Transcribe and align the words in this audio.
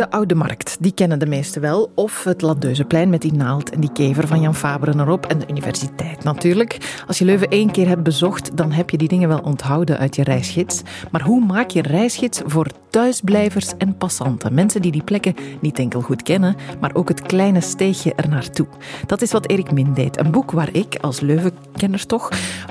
De 0.00 0.10
Oude 0.10 0.34
Markt, 0.34 0.76
die 0.80 0.92
kennen 0.92 1.18
de 1.18 1.26
meesten 1.26 1.60
wel. 1.60 1.92
Of 1.94 2.24
het 2.24 2.42
Ladeuzeplein 2.42 3.10
met 3.10 3.22
die 3.22 3.32
naald 3.32 3.70
en 3.70 3.80
die 3.80 3.92
kever 3.92 4.26
van 4.26 4.40
Jan 4.40 4.54
Faberen 4.54 5.00
erop. 5.00 5.26
En 5.26 5.38
de 5.38 5.48
universiteit 5.48 6.24
natuurlijk. 6.24 7.02
Als 7.06 7.18
je 7.18 7.24
Leuven 7.24 7.48
één 7.48 7.70
keer 7.70 7.88
hebt 7.88 8.02
bezocht, 8.02 8.56
dan 8.56 8.72
heb 8.72 8.90
je 8.90 8.96
die 8.96 9.08
dingen 9.08 9.28
wel 9.28 9.38
onthouden 9.38 9.98
uit 9.98 10.16
je 10.16 10.22
reisgids. 10.22 10.82
Maar 11.10 11.22
hoe 11.22 11.44
maak 11.44 11.70
je 11.70 11.82
reisgids 11.82 12.40
voor 12.44 12.66
thuisblijvers 12.90 13.76
en 13.78 13.96
passanten? 13.96 14.54
Mensen 14.54 14.82
die 14.82 14.92
die 14.92 15.04
plekken 15.04 15.34
niet 15.60 15.78
enkel 15.78 16.00
goed 16.00 16.22
kennen, 16.22 16.56
maar 16.80 16.94
ook 16.94 17.08
het 17.08 17.22
kleine 17.22 17.60
steegje 17.60 18.14
ernaartoe. 18.14 18.66
Dat 19.06 19.22
is 19.22 19.32
wat 19.32 19.48
Erik 19.48 19.72
Min 19.72 19.94
deed. 19.94 20.18
Een 20.18 20.30
boek 20.30 20.50
waar 20.50 20.72
ik, 20.72 20.96
als 21.00 21.20
Leuvenkenner 21.20 22.06
toch, 22.06 22.28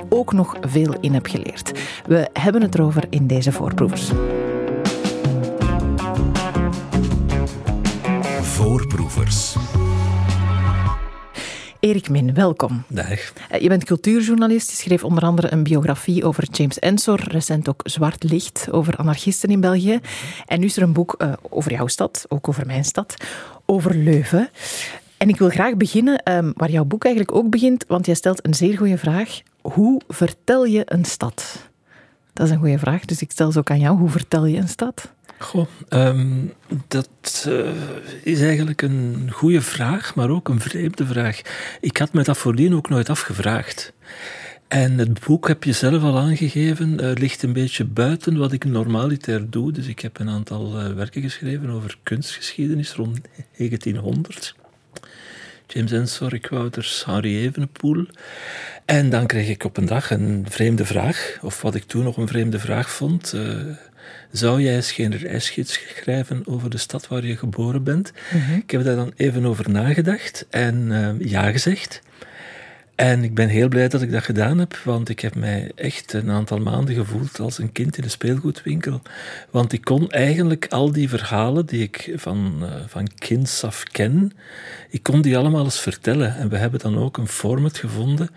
ook 0.08 0.32
nog 0.32 0.56
veel 0.60 0.94
in 1.00 1.14
heb 1.14 1.26
geleerd. 1.26 1.72
We 2.06 2.28
hebben 2.32 2.62
het 2.62 2.74
erover 2.74 3.04
in 3.10 3.26
deze 3.26 3.52
voorproevers. 3.52 4.10
Voorproevers. 8.60 9.56
Erik 11.78 12.08
Min, 12.08 12.34
welkom. 12.34 12.82
Dag. 12.88 13.32
Eh, 13.48 13.60
je 13.60 13.68
bent 13.68 13.84
cultuurjournalist. 13.84 14.70
Je 14.70 14.76
schreef 14.76 15.04
onder 15.04 15.22
andere 15.22 15.52
een 15.52 15.62
biografie 15.62 16.24
over 16.24 16.48
James 16.50 16.78
Ensor. 16.78 17.20
Recent 17.28 17.68
ook 17.68 17.80
Zwart 17.84 18.22
Licht 18.22 18.68
over 18.70 18.96
anarchisten 18.96 19.48
in 19.48 19.60
België. 19.60 20.00
En 20.46 20.60
nu 20.60 20.66
is 20.66 20.76
er 20.76 20.82
een 20.82 20.92
boek 20.92 21.14
uh, 21.18 21.32
over 21.50 21.72
jouw 21.72 21.86
stad, 21.86 22.24
ook 22.28 22.48
over 22.48 22.66
mijn 22.66 22.84
stad, 22.84 23.14
over 23.66 23.94
Leuven. 23.94 24.48
En 25.16 25.28
ik 25.28 25.36
wil 25.36 25.48
graag 25.48 25.76
beginnen 25.76 26.32
um, 26.32 26.52
waar 26.56 26.70
jouw 26.70 26.84
boek 26.84 27.04
eigenlijk 27.04 27.36
ook 27.36 27.50
begint, 27.50 27.84
want 27.88 28.06
jij 28.06 28.14
stelt 28.14 28.46
een 28.46 28.54
zeer 28.54 28.76
goede 28.76 28.98
vraag. 28.98 29.40
Hoe 29.60 30.00
vertel 30.08 30.64
je 30.64 30.82
een 30.84 31.04
stad? 31.04 31.68
Dat 32.32 32.46
is 32.46 32.52
een 32.52 32.58
goede 32.58 32.78
vraag, 32.78 33.04
dus 33.04 33.20
ik 33.20 33.30
stel 33.30 33.52
ze 33.52 33.58
ook 33.58 33.70
aan 33.70 33.80
jou. 33.80 33.98
Hoe 33.98 34.10
vertel 34.10 34.46
je 34.46 34.58
een 34.58 34.68
stad? 34.68 35.12
Goh, 35.42 35.66
um, 35.88 36.52
dat 36.88 37.44
uh, 37.48 37.68
is 38.22 38.40
eigenlijk 38.40 38.82
een 38.82 39.28
goede 39.32 39.60
vraag, 39.60 40.14
maar 40.14 40.30
ook 40.30 40.48
een 40.48 40.60
vreemde 40.60 41.06
vraag. 41.06 41.40
Ik 41.80 41.96
had 41.96 42.12
me 42.12 42.22
dat 42.22 42.38
voordien 42.38 42.74
ook 42.74 42.88
nooit 42.88 43.08
afgevraagd. 43.08 43.92
En 44.68 44.98
het 44.98 45.24
boek 45.26 45.48
heb 45.48 45.64
je 45.64 45.72
zelf 45.72 46.02
al 46.02 46.18
aangegeven, 46.18 47.04
uh, 47.04 47.12
ligt 47.14 47.42
een 47.42 47.52
beetje 47.52 47.84
buiten 47.84 48.38
wat 48.38 48.52
ik 48.52 48.64
normaliter 48.64 49.50
doe. 49.50 49.72
Dus 49.72 49.86
ik 49.86 50.00
heb 50.00 50.18
een 50.18 50.28
aantal 50.28 50.80
uh, 50.80 50.92
werken 50.92 51.22
geschreven 51.22 51.70
over 51.70 51.98
kunstgeschiedenis 52.02 52.92
rond 52.92 53.20
1900. 53.56 54.54
James 55.66 55.92
Ensor, 55.92 56.38
Wouters, 56.50 57.04
Henri 57.04 57.38
Evenepoel. 57.38 58.06
En 58.84 59.10
dan 59.10 59.26
kreeg 59.26 59.48
ik 59.48 59.64
op 59.64 59.76
een 59.76 59.86
dag 59.86 60.10
een 60.10 60.46
vreemde 60.48 60.84
vraag, 60.84 61.38
of 61.42 61.62
wat 61.62 61.74
ik 61.74 61.84
toen 61.84 62.04
nog 62.04 62.16
een 62.16 62.28
vreemde 62.28 62.58
vraag 62.58 62.90
vond. 62.90 63.34
Zou 64.32 64.62
jij 64.62 64.74
eens 64.74 64.92
geen 64.92 65.16
reisgids 65.16 65.80
schrijven 65.96 66.42
over 66.46 66.70
de 66.70 66.78
stad 66.78 67.08
waar 67.08 67.26
je 67.26 67.36
geboren 67.36 67.84
bent? 67.84 68.12
Mm 68.32 68.40
-hmm. 68.40 68.56
Ik 68.56 68.70
heb 68.70 68.84
daar 68.84 68.96
dan 68.96 69.12
even 69.16 69.44
over 69.44 69.70
nagedacht 69.70 70.46
en 70.50 70.90
uh, 70.90 71.28
ja 71.30 71.50
gezegd. 71.50 72.02
En 73.00 73.24
ik 73.24 73.34
ben 73.34 73.48
heel 73.48 73.68
blij 73.68 73.88
dat 73.88 74.02
ik 74.02 74.12
dat 74.12 74.22
gedaan 74.22 74.58
heb, 74.58 74.76
want 74.76 75.08
ik 75.08 75.20
heb 75.20 75.34
mij 75.34 75.72
echt 75.74 76.12
een 76.12 76.30
aantal 76.30 76.58
maanden 76.58 76.94
gevoeld 76.94 77.40
als 77.40 77.58
een 77.58 77.72
kind 77.72 77.96
in 77.96 78.04
een 78.04 78.10
speelgoedwinkel. 78.10 79.02
Want 79.50 79.72
ik 79.72 79.84
kon 79.84 80.10
eigenlijk 80.10 80.66
al 80.70 80.92
die 80.92 81.08
verhalen 81.08 81.66
die 81.66 81.82
ik 81.82 82.12
van, 82.14 82.58
uh, 82.62 82.68
van 82.86 83.08
kinds 83.18 83.64
af 83.64 83.82
ken, 83.82 84.32
ik 84.90 85.02
kon 85.02 85.22
die 85.22 85.38
allemaal 85.38 85.64
eens 85.64 85.80
vertellen. 85.80 86.36
En 86.36 86.48
we 86.48 86.56
hebben 86.56 86.80
dan 86.80 86.98
ook 86.98 87.16
een 87.16 87.28
format 87.28 87.78
gevonden 87.78 88.28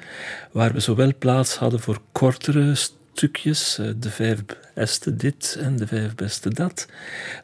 waar 0.52 0.74
we 0.74 0.80
zowel 0.80 1.12
plaats 1.20 1.56
hadden 1.56 1.80
voor 1.80 2.02
kortere 2.12 2.76
stukjes, 3.14 3.78
uh, 3.80 3.90
de 3.98 4.10
vijf 4.10 4.40
beste 4.74 5.16
dit 5.16 5.58
en 5.60 5.76
de 5.76 5.88
vijf 5.88 6.16
beste 6.16 6.54
dat, 6.54 6.88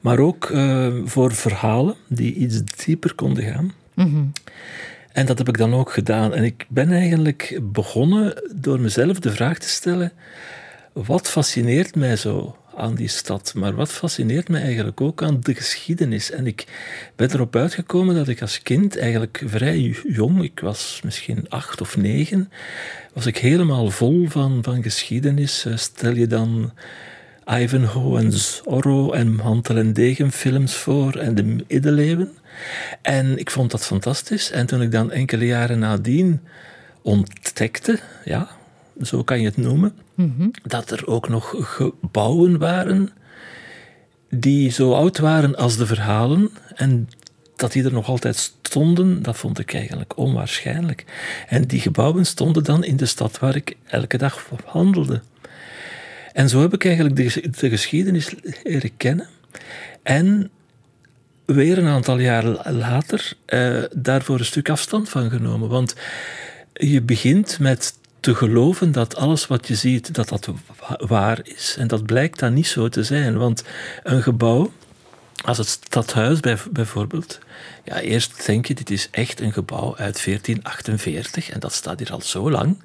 maar 0.02 0.20
ook 0.20 0.50
uh, 0.50 0.96
voor 1.06 1.34
verhalen 1.34 1.96
die 2.08 2.34
iets 2.34 2.62
dieper 2.86 3.16
konden 3.16 3.44
gaan. 3.44 3.74
Mm 3.94 4.06
-hmm. 4.06 4.32
En 5.12 5.26
dat 5.26 5.38
heb 5.38 5.48
ik 5.48 5.58
dan 5.58 5.74
ook 5.74 5.92
gedaan. 5.92 6.34
En 6.34 6.44
ik 6.44 6.66
ben 6.70 6.92
eigenlijk 6.92 7.60
begonnen 7.64 8.44
door 8.56 8.80
mezelf 8.80 9.20
de 9.20 9.32
vraag 9.32 9.58
te 9.58 9.70
stellen: 9.70 10.12
wat 10.94 11.30
fascineert 11.30 11.96
mij 11.96 12.16
zo 12.16 12.58
aan 12.80 12.96
die 12.96 13.08
stad? 13.08 13.54
Maar 13.56 13.76
wat 13.76 13.92
fascineert 13.92 14.50
mij 14.50 14.62
eigenlijk 14.62 15.02
ook 15.02 15.24
aan 15.24 15.40
de 15.42 15.56
geschiedenis? 15.56 16.32
En 16.32 16.48
ik 16.48 16.66
ben 17.16 17.34
erop 17.34 17.56
uitgekomen 17.56 18.16
dat 18.16 18.28
ik 18.28 18.42
als 18.42 18.62
kind, 18.62 18.98
eigenlijk 18.98 19.44
vrij 19.46 19.96
jong, 20.08 20.44
ik 20.44 20.60
was 20.60 21.02
misschien 21.04 21.46
acht 21.50 21.82
of 21.82 21.98
negen, 21.98 22.52
was 23.14 23.26
ik 23.26 23.38
helemaal 23.38 23.90
vol 23.90 24.28
van, 24.28 24.64
van 24.64 24.84
geschiedenis. 24.84 25.66
Stel 25.76 26.16
je 26.16 26.28
dan. 26.28 26.72
Ivanhoe 27.52 28.20
en 28.20 28.32
Zorro 28.32 29.12
en 29.12 29.36
Mantel 29.36 29.78
en 29.78 29.94
Degen 29.94 30.32
films 30.32 30.74
voor 30.74 31.16
en 31.16 31.36
de 31.36 31.44
middeleeuwen. 31.44 32.32
En 33.02 33.38
ik 33.38 33.52
vond 33.52 33.72
dat 33.72 33.86
fantastisch. 33.86 34.52
En 34.52 34.66
toen 34.66 34.82
ik 34.82 34.92
dan 34.92 35.12
enkele 35.12 35.46
jaren 35.46 35.80
nadien 35.80 36.42
ontdekte, 37.02 38.00
ja, 38.26 38.50
zo 39.02 39.24
kan 39.24 39.40
je 39.40 39.46
het 39.46 39.58
noemen, 39.58 39.94
-hmm. 40.28 40.52
dat 40.64 40.92
er 40.92 41.08
ook 41.08 41.30
nog 41.30 41.56
gebouwen 41.58 42.58
waren 42.58 43.10
die 44.30 44.72
zo 44.72 44.94
oud 44.94 45.18
waren 45.18 45.56
als 45.56 45.78
de 45.78 45.86
verhalen 45.86 46.50
en 46.76 47.10
dat 47.56 47.72
die 47.72 47.84
er 47.84 47.92
nog 47.92 48.08
altijd 48.08 48.54
stonden, 48.62 49.22
dat 49.22 49.38
vond 49.38 49.60
ik 49.60 49.74
eigenlijk 49.74 50.18
onwaarschijnlijk. 50.18 51.06
En 51.48 51.64
die 51.64 51.80
gebouwen 51.80 52.26
stonden 52.26 52.64
dan 52.64 52.84
in 52.84 52.98
de 52.98 53.06
stad 53.06 53.40
waar 53.40 53.56
ik 53.56 53.76
elke 53.86 54.18
dag 54.18 54.50
wandelde. 54.74 55.22
En 56.34 56.50
zo 56.50 56.62
heb 56.62 56.74
ik 56.74 56.86
eigenlijk 56.86 57.16
de, 57.16 57.50
de 57.60 57.70
geschiedenis 57.70 58.34
leren 58.64 58.98
kennen. 58.98 59.28
En 60.04 60.50
weer 61.46 61.78
een 61.78 61.88
aantal 61.88 62.20
jaren 62.20 62.76
later 62.76 63.34
uh, 63.48 63.84
daarvoor 63.96 64.40
een 64.40 64.46
stuk 64.46 64.70
afstand 64.70 65.10
van 65.10 65.30
genomen. 65.30 65.70
Want 65.70 65.96
je 66.74 67.02
begint 67.02 67.60
met 67.60 67.94
te 68.20 68.36
geloven 68.36 68.92
dat 68.92 69.16
alles 69.16 69.48
wat 69.48 69.68
je 69.68 69.76
ziet, 69.76 70.14
dat 70.14 70.30
dat 70.30 70.50
waar 70.98 71.40
is. 71.44 71.76
En 71.80 71.88
dat 71.88 72.06
blijkt 72.06 72.40
dan 72.40 72.54
niet 72.54 72.68
zo 72.68 72.90
te 72.90 73.04
zijn. 73.04 73.38
Want 73.38 73.64
een 74.04 74.24
gebouw, 74.24 74.72
als 75.46 75.58
het 75.58 75.68
stadhuis 75.68 76.40
bijvoorbeeld, 76.72 77.40
ja, 77.84 78.00
eerst 78.00 78.46
denk 78.46 78.66
je, 78.66 78.74
dit 78.74 78.90
is 78.90 79.08
echt 79.12 79.40
een 79.40 79.54
gebouw 79.54 79.98
uit 79.98 80.26
1448 80.26 81.50
en 81.50 81.60
dat 81.60 81.74
staat 81.74 82.00
hier 82.00 82.12
al 82.12 82.22
zo 82.22 82.52
lang. 82.52 82.82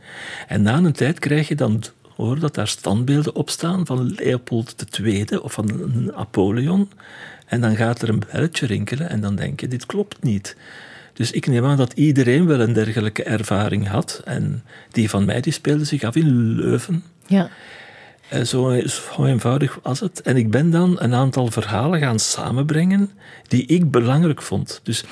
En 0.49 0.63
na 0.63 0.77
een 0.77 0.93
tijd 0.93 1.19
krijg 1.19 1.49
je 1.49 1.55
dan 1.55 1.85
hoor 2.17 2.39
dat 2.39 2.55
daar 2.55 2.69
standbeelden 2.69 3.35
op 3.35 3.51
staan 3.51 3.87
van 3.87 4.15
Leopold 4.15 4.99
II 5.01 5.27
of 5.37 5.53
van 5.53 5.93
Napoleon. 6.05 6.91
En 7.47 7.61
dan 7.61 7.77
gaat 7.77 8.03
er 8.03 8.09
een 8.09 8.23
belletje 8.33 8.67
rinkelen 8.67 9.09
en 9.09 9.21
dan 9.21 9.35
denk 9.37 9.61
je, 9.61 9.69
dit 9.69 9.87
klopt 9.87 10.23
niet. 10.23 10.57
Dus 11.15 11.31
ik 11.31 11.47
neem 11.47 11.65
aan 11.65 11.77
dat 11.77 11.93
iedereen 11.93 12.47
wel 12.47 12.61
een 12.61 12.73
dergelijke 12.73 13.23
ervaring 13.23 13.89
had. 13.89 14.21
En 14.25 14.65
die 14.91 15.11
van 15.11 15.25
mij 15.25 15.41
die 15.41 15.53
speelde 15.53 15.85
zich 15.85 16.03
af 16.03 16.17
in 16.17 16.55
Leuven. 16.55 17.05
Ja. 17.27 17.51
Zo, 18.45 18.81
zo 18.87 19.25
eenvoudig 19.25 19.79
was 19.83 20.01
het. 20.01 20.23
En 20.23 20.37
ik 20.37 20.51
ben 20.51 20.71
dan 20.71 20.97
een 21.01 21.15
aantal 21.15 21.51
verhalen 21.51 22.01
gaan 22.01 22.19
samenbrengen 22.19 23.11
die 23.49 23.67
ik 23.67 23.91
belangrijk 23.91 24.43
vond. 24.43 24.81
Dus 24.83 25.05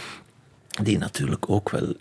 die 0.83 0.99
natuurlijk 0.99 1.51
ook 1.51 1.71
wel 1.71 1.95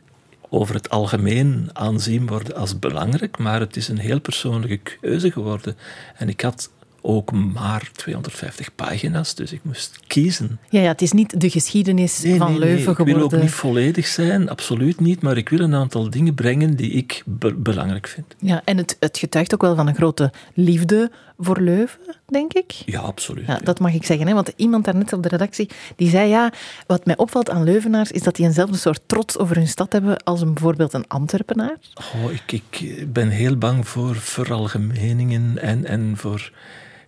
over 0.50 0.76
het 0.76 0.90
algemeen 0.90 1.70
aanzien 1.74 2.28
worden 2.28 2.56
als 2.56 2.80
belangrijk, 2.80 3.38
maar 3.38 3.60
het 3.60 3.76
is 3.76 3.88
een 3.88 3.98
heel 3.98 4.22
persoonlijke 4.22 4.98
keuze 5.00 5.32
geworden. 5.32 5.78
En 6.16 6.30
ik 6.30 6.42
had 6.42 6.70
ook 7.02 7.32
maar 7.32 7.90
250 7.94 8.76
pagina's, 8.76 9.36
dus 9.36 9.52
ik 9.52 9.60
moest 9.64 10.00
kiezen. 10.08 10.60
Ja, 10.70 10.82
ja 10.82 10.88
het 10.88 11.02
is 11.02 11.12
niet 11.12 11.42
de 11.42 11.50
geschiedenis 11.50 12.22
nee, 12.22 12.38
van 12.38 12.50
nee, 12.50 12.60
Leuven 12.60 12.76
nee. 12.76 12.88
ik 12.88 12.96
geworden. 12.96 13.16
wil 13.16 13.24
ook 13.24 13.42
niet 13.42 13.52
volledig 13.52 14.08
zijn, 14.08 14.50
absoluut 14.50 15.00
niet, 15.00 15.22
maar 15.22 15.38
ik 15.38 15.50
wil 15.50 15.60
een 15.60 15.76
aantal 15.76 16.10
dingen 16.10 16.34
brengen 16.34 16.76
die 16.76 16.92
ik 16.92 17.24
be 17.26 17.54
belangrijk 17.54 18.08
vind. 18.08 18.36
Ja, 18.40 18.62
en 18.66 18.78
het, 18.78 18.98
het 19.00 19.18
getuigt 19.18 19.54
ook 19.54 19.62
wel 19.62 19.76
van 19.76 19.88
een 19.88 19.96
grote 19.96 20.32
liefde 20.54 21.12
voor 21.38 21.60
Leuven, 21.60 22.00
denk 22.28 22.54
ik. 22.54 22.72
Ja, 22.72 23.00
absoluut. 23.00 23.48
Ja, 23.48 23.60
dat 23.64 23.80
mag 23.80 23.94
ik 23.94 24.04
zeggen, 24.04 24.28
hè? 24.28 24.34
want 24.34 24.54
iemand 24.56 24.86
daarnet 24.86 25.14
op 25.14 25.24
de 25.24 25.30
redactie 25.30 25.70
die 25.96 26.10
zei 26.10 26.30
ja, 26.30 26.54
wat 26.88 27.06
mij 27.06 27.18
opvalt 27.18 27.50
aan 27.50 27.64
Leuvenaars 27.64 28.12
is 28.12 28.24
dat 28.24 28.36
die 28.36 28.46
eenzelfde 28.46 28.78
soort 28.78 29.02
trots 29.06 29.38
over 29.38 29.56
hun 29.56 29.68
stad 29.68 29.94
hebben 29.94 30.24
als 30.24 30.42
een, 30.42 30.54
bijvoorbeeld 30.54 30.94
een 30.94 31.08
Antwerpenaar. 31.08 31.78
Oh, 31.94 32.32
ik, 32.32 32.52
ik 32.52 33.14
ben 33.14 33.30
heel 33.30 33.58
bang 33.58 33.88
voor 33.88 34.16
veralgemeningen 34.16 35.58
en, 35.62 35.86
en 35.86 36.14
voor 36.18 36.52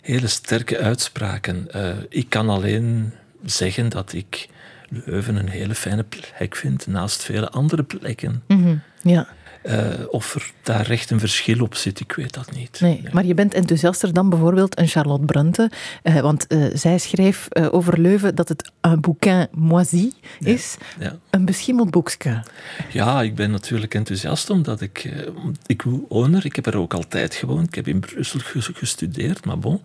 hele 0.04 0.26
sterke 0.26 0.78
uitspraken. 0.78 1.68
Uh, 1.76 1.88
ik 2.08 2.28
kan 2.28 2.48
alleen 2.48 3.12
zeggen 3.44 3.88
dat 3.88 4.12
ik 4.12 4.48
Leuven 4.88 5.36
een 5.36 5.48
hele 5.48 5.74
fijne 5.74 6.04
plek 6.04 6.56
vind, 6.56 6.86
naast 6.86 7.22
vele 7.22 7.50
andere 7.50 7.82
plekken. 7.82 8.42
-hmm. 8.46 8.80
Ja. 9.04 9.26
Uh, 9.66 9.88
of 10.10 10.34
er 10.34 10.52
daar 10.62 10.86
recht 10.86 11.10
een 11.10 11.20
verschil 11.20 11.62
op 11.62 11.74
zit, 11.74 12.00
ik 12.00 12.12
weet 12.12 12.34
dat 12.34 12.52
niet. 12.52 12.80
Nee, 12.80 13.00
nee. 13.02 13.12
maar 13.12 13.24
je 13.24 13.34
bent 13.34 13.54
enthousiaster 13.54 14.12
dan 14.12 14.28
bijvoorbeeld 14.28 14.78
een 14.78 14.88
Charlotte 14.88 15.24
Brunte. 15.24 15.70
Uh, 16.02 16.20
want 16.20 16.44
uh, 16.48 16.66
zij 16.74 16.98
schreef 16.98 17.48
over 17.70 18.00
Leuven 18.00 18.34
dat 18.34 18.48
het 18.48 18.72
un 18.80 19.00
bouquin 19.00 19.46
moisi 19.50 20.12
is. 20.40 20.76
Ja. 20.98 21.16
Een 21.30 21.44
beschimmeld 21.44 21.90
boekje. 21.90 22.42
Ja, 22.90 23.22
ik 23.22 23.34
ben 23.34 23.50
natuurlijk 23.50 23.94
enthousiast 23.94 24.50
omdat 24.50 24.80
ik... 24.80 25.12
ik 25.66 25.82
woon 26.08 26.34
er, 26.34 26.44
ik 26.44 26.56
heb 26.56 26.66
er 26.66 26.76
ook 26.76 26.94
altijd 26.94 27.34
gewoond. 27.34 27.66
Ik 27.66 27.74
heb 27.74 27.88
in 27.88 28.00
Brussel 28.00 28.40
gestudeerd, 28.74 29.44
maar 29.44 29.58
bon... 29.58 29.80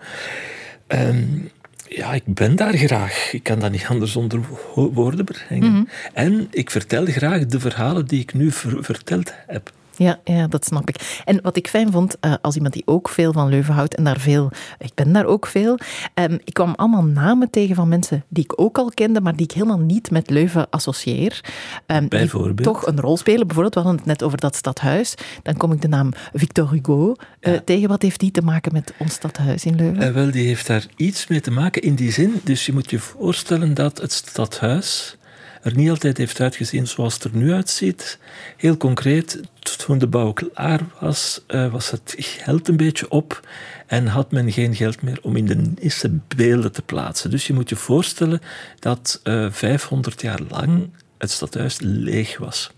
Um, 0.88 1.51
Ja, 1.90 2.14
ik 2.14 2.24
ben 2.26 2.56
daar 2.56 2.78
graag. 2.78 3.34
Ik 3.34 3.44
kan 3.44 3.60
dat 3.60 3.72
niet 3.72 3.86
anders 3.90 4.16
onder 4.16 4.40
woorden 4.74 5.26
brengen. 5.26 5.72
Mhm. 5.72 5.84
En 6.14 6.48
ik 6.52 6.70
vertel 6.70 7.06
graag 7.06 7.46
de 7.46 7.60
verhalen 7.60 8.06
die 8.06 8.22
ik 8.22 8.34
nu 8.34 8.52
verteld 8.80 9.34
heb. 9.48 9.72
Ja, 10.00 10.19
ja, 10.24 10.48
dat 10.48 10.66
snap 10.66 10.90
ik. 10.90 11.22
En 11.25 11.40
wat 11.42 11.57
ik 11.57 11.68
fijn 11.68 11.92
vond, 11.92 12.18
uh, 12.22 12.34
als 12.42 12.56
iemand 12.56 12.74
die 12.74 12.84
ook 12.86 13.10
veel 13.10 13.34
van 13.34 13.50
Leuven 13.50 13.74
houdt 13.74 13.96
en 13.96 14.04
daar 14.04 14.19
veel, 14.19 14.51
ik 14.80 14.94
ben 14.94 15.13
daar 15.13 15.25
ook 15.25 15.46
veel, 15.46 15.78
um, 16.13 16.40
ik 16.44 16.54
kwam 16.54 16.74
allemaal 16.75 17.04
namen 17.04 17.50
tegen 17.50 17.75
van 17.75 17.88
mensen 17.88 18.24
die 18.28 18.44
ik 18.44 18.62
ook 18.62 18.78
al 18.78 18.92
kende, 18.94 19.22
maar 19.22 19.36
die 19.36 19.46
ik 19.46 19.51
helemaal 19.51 19.80
niet 19.80 20.12
met 20.12 20.30
Leuven 20.30 20.69
associeer. 20.69 21.42
Um, 21.88 22.07
Bijvoorbeeld? 22.07 22.57
Die 22.57 22.66
toch 22.66 22.86
een 22.86 23.00
rol 23.00 23.18
spelen. 23.18 23.48
Bijvoorbeeld, 23.48 23.74
we 23.74 23.80
hadden 23.80 24.00
het 24.00 24.07
net 24.07 24.24
over 24.24 24.38
dat 24.38 24.56
stadhuis. 24.56 25.16
Dan 25.44 25.57
kom 25.57 25.72
ik 25.72 25.81
de 25.81 25.88
naam 25.88 26.12
Victor 26.34 26.72
Hugo 26.72 27.16
uh, 27.42 27.54
tegen. 27.66 27.90
Wat 27.90 28.02
heeft 28.02 28.19
die 28.19 28.31
te 28.31 28.42
maken 28.42 28.74
met 28.74 28.94
ons 28.98 29.13
stadhuis 29.13 29.66
in 29.66 29.75
Leuven? 29.75 30.04
Uh, 30.04 30.13
wel, 30.13 30.31
die 30.31 30.48
heeft 30.48 30.68
daar 30.68 30.86
iets 30.95 31.28
mee 31.28 31.42
te 31.42 31.52
maken 31.52 31.81
in 31.81 31.95
die 31.95 32.12
zin. 32.12 32.42
Dus 32.44 32.66
je 32.66 32.74
moet 32.74 32.90
je 32.90 33.00
voorstellen 33.00 33.74
dat 33.74 34.02
het 34.02 34.12
stadhuis 34.12 35.18
er 35.62 35.76
niet 35.76 35.90
altijd 35.90 36.18
heeft 36.18 36.40
uitgezien 36.40 36.88
zoals 36.88 37.14
het 37.14 37.24
er 37.24 37.30
nu 37.34 37.54
uitziet. 37.54 38.20
Heel 38.58 38.78
concreet, 38.78 39.40
toen 39.78 39.98
de 39.98 40.08
bouw 40.08 40.34
klaar 40.34 40.82
was, 41.00 41.42
uh, 41.48 41.72
was 41.72 41.92
het 41.92 42.16
geld 42.18 42.68
een 42.68 42.78
beetje 42.78 43.10
op 43.10 43.48
en 43.88 44.08
had 44.08 44.32
men 44.32 44.52
geen 44.52 44.76
geld 44.76 45.02
meer 45.02 45.20
om 45.22 45.36
in 45.36 45.46
de 45.46 45.56
Nisse 45.56 46.20
beelden 46.36 46.72
te 46.72 46.82
plaatsen. 46.82 47.30
Dus 47.30 47.48
je 47.48 47.54
moet 47.54 47.70
je 47.70 47.76
voorstellen 47.76 48.42
dat 48.80 49.20
uh, 49.24 49.46
eh, 49.46 49.52
500 49.52 50.22
jaar 50.22 50.40
lang 50.50 50.90
het 51.18 51.32
stadhuis 51.32 51.78
leeg 51.80 52.38
was. 52.38 52.72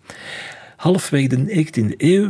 Halfweg 0.75 1.27
de 1.27 1.65
19e 1.65 1.97
eeuw 1.97 2.29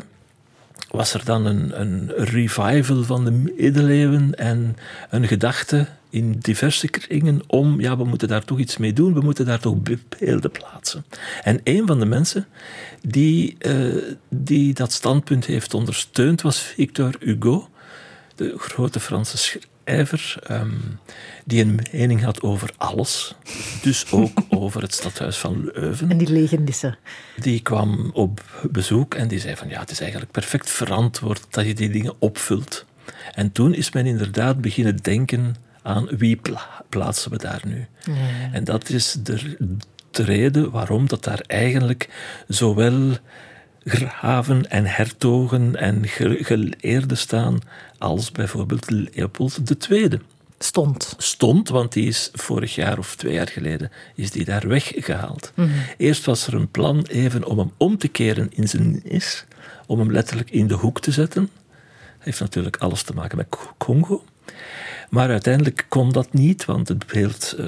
was 0.90 1.14
er 1.14 1.26
dan 1.26 1.46
een, 1.46 1.82
een 1.82 2.12
revival 2.16 3.04
van 3.04 3.26
de 3.26 3.32
middeleeuwen 3.32 4.36
en 4.36 4.76
een 5.10 5.28
gedachte 5.28 5.88
in 6.12 6.36
diverse 6.40 6.88
kringen 6.88 7.42
om, 7.48 7.80
ja, 7.82 7.98
we 7.98 8.04
moeten 8.04 8.28
daar 8.28 8.46
toch 8.46 8.60
iets 8.60 8.78
mee 8.78 8.94
doen, 8.94 9.14
we 9.14 9.22
moeten 9.22 9.46
daar 9.46 9.60
toch 9.60 9.76
beelden 10.20 10.52
plaatsen. 10.52 11.06
En 11.44 11.60
een 11.64 11.88
van 11.88 12.00
de 12.00 12.06
mensen 12.06 12.48
die, 13.02 13.56
uh, 13.60 14.04
die 14.30 14.74
dat 14.74 14.92
standpunt 14.92 15.46
heeft 15.46 15.74
ondersteund 15.74 16.42
was 16.42 16.60
Victor 16.60 17.16
Hugo, 17.20 17.70
de 18.36 18.54
grote 18.58 19.00
Franse 19.00 19.38
schrijver, 19.38 20.40
um, 20.52 21.00
die 21.46 21.62
een 21.62 21.80
mening 21.92 22.24
had 22.24 22.42
over 22.42 22.74
alles. 22.78 23.36
Dus 23.82 24.12
ook 24.12 24.40
over 24.64 24.82
het 24.82 24.94
stadhuis 24.94 25.38
van 25.38 25.72
Leuven. 25.74 26.10
En 26.10 26.18
die 26.18 26.32
legendisse. 26.32 26.98
Die 27.38 27.62
kwam 27.62 28.10
op 28.14 28.62
bezoek 28.72 29.14
en 29.14 29.28
die 29.28 29.40
zei 29.40 29.56
van 29.56 29.70
ja, 29.70 29.80
het 29.80 29.92
is 29.92 30.00
eigenlijk 30.00 30.32
perfect 30.32 30.70
verantwoord 30.70 31.46
dat 31.50 31.66
je 31.66 31.74
die 31.74 31.90
dingen 31.90 32.14
opvult. 32.20 32.86
En 33.34 33.52
toen 33.52 33.74
is 33.74 33.92
men 33.92 34.06
inderdaad 34.06 34.62
beginnen 34.62 34.96
denken 34.96 35.56
aan 35.82 36.08
wie 36.18 36.42
plaatsen 36.90 37.32
we 37.32 37.38
daar 37.38 37.62
nu. 37.66 37.88
En 38.52 38.64
dat 38.64 38.90
is 38.90 39.18
de, 39.24 39.58
de 40.12 40.24
reden 40.24 40.72
waarom 40.72 41.08
dat 41.08 41.24
daar 41.24 41.42
eigenlijk 41.48 42.10
zowel 42.48 43.18
graven 43.84 44.70
en 44.70 44.86
hertogen 44.86 45.76
en 45.76 46.08
geleerden 46.08 47.18
staan 47.18 47.60
als 47.98 48.32
bijvoorbeeld 48.32 48.90
Leopold 48.90 49.90
II. 49.90 50.20
Stond. 50.64 51.16
Stond, 51.18 51.70
want 51.70 51.94
die 51.94 52.08
is 52.08 52.30
vorig 52.34 52.76
jaar 52.76 52.98
of 52.98 53.16
twee 53.16 53.34
jaar 53.34 53.48
geleden 53.48 53.92
is 54.16 54.32
die 54.32 54.46
daar 54.46 54.68
weggehaald. 54.68 55.52
Mm 55.56 55.72
Eerst 55.98 56.26
was 56.26 56.48
er 56.48 56.54
een 56.54 56.72
plan 56.72 57.06
even 57.10 57.46
om 57.46 57.58
hem 57.58 57.72
om 57.78 57.98
te 57.98 58.08
keren 58.08 58.50
in 58.52 58.68
zijn 58.68 59.04
is, 59.04 59.46
om 59.86 60.00
hem 60.00 60.12
letterlijk 60.12 60.52
in 60.52 60.68
de 60.68 60.74
hoek 60.74 61.02
te 61.02 61.12
zetten. 61.12 61.50
Heeft 62.20 62.40
natuurlijk 62.40 62.78
alles 62.78 63.04
te 63.04 63.14
maken 63.14 63.38
met 63.38 63.48
Congo. 63.78 64.24
Maar 65.12 65.30
uiteindelijk 65.30 65.86
kon 65.90 66.12
dat 66.12 66.34
niet, 66.34 66.66
want 66.66 66.88
het 66.88 67.08
beeld 67.08 67.56
eh, 67.58 67.68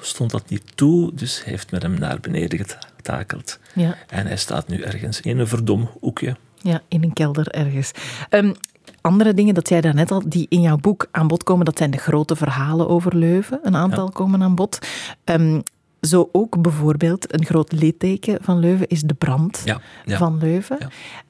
stond 0.00 0.30
dat 0.30 0.48
niet 0.48 0.62
toe. 0.74 1.14
Dus 1.14 1.44
heeft 1.44 1.70
men 1.70 1.80
hem 1.80 1.98
naar 1.98 2.20
beneden 2.20 2.66
getakeld. 2.96 3.58
Ja. 3.74 3.96
En 4.06 4.26
hij 4.26 4.36
staat 4.36 4.68
nu 4.68 4.82
ergens 4.82 5.20
in 5.20 5.38
een 5.38 5.48
verdom 5.48 5.90
hoekje. 6.00 6.36
Ja, 6.54 6.80
in 6.88 7.02
een 7.02 7.12
kelder 7.12 7.48
ergens. 7.48 7.90
Um, 8.30 8.54
andere 9.00 9.34
dingen, 9.34 9.54
dat 9.54 9.68
jij 9.68 9.80
daarnet 9.80 10.10
al, 10.10 10.22
die 10.28 10.46
in 10.48 10.60
jouw 10.60 10.76
boek 10.76 11.08
aan 11.10 11.28
bod 11.28 11.42
komen, 11.42 11.64
dat 11.64 11.78
zijn 11.78 11.90
de 11.90 11.98
grote 11.98 12.36
verhalen 12.36 12.88
over 12.88 13.16
Leuven. 13.16 13.60
Een 13.62 13.76
aantal 13.76 14.10
komen 14.10 14.42
aan 14.42 14.54
bod. 14.54 14.78
Um, 15.24 15.62
zo 16.00 16.28
ook 16.32 16.62
bijvoorbeeld 16.62 17.34
een 17.34 17.44
groot 17.44 17.72
litteken 17.72 18.38
van 18.40 18.58
Leuven 18.58 18.88
is 18.88 19.02
de 19.02 19.14
brand 19.14 19.62
ja, 19.64 19.80
van 20.04 20.38
Leuven. 20.38 20.78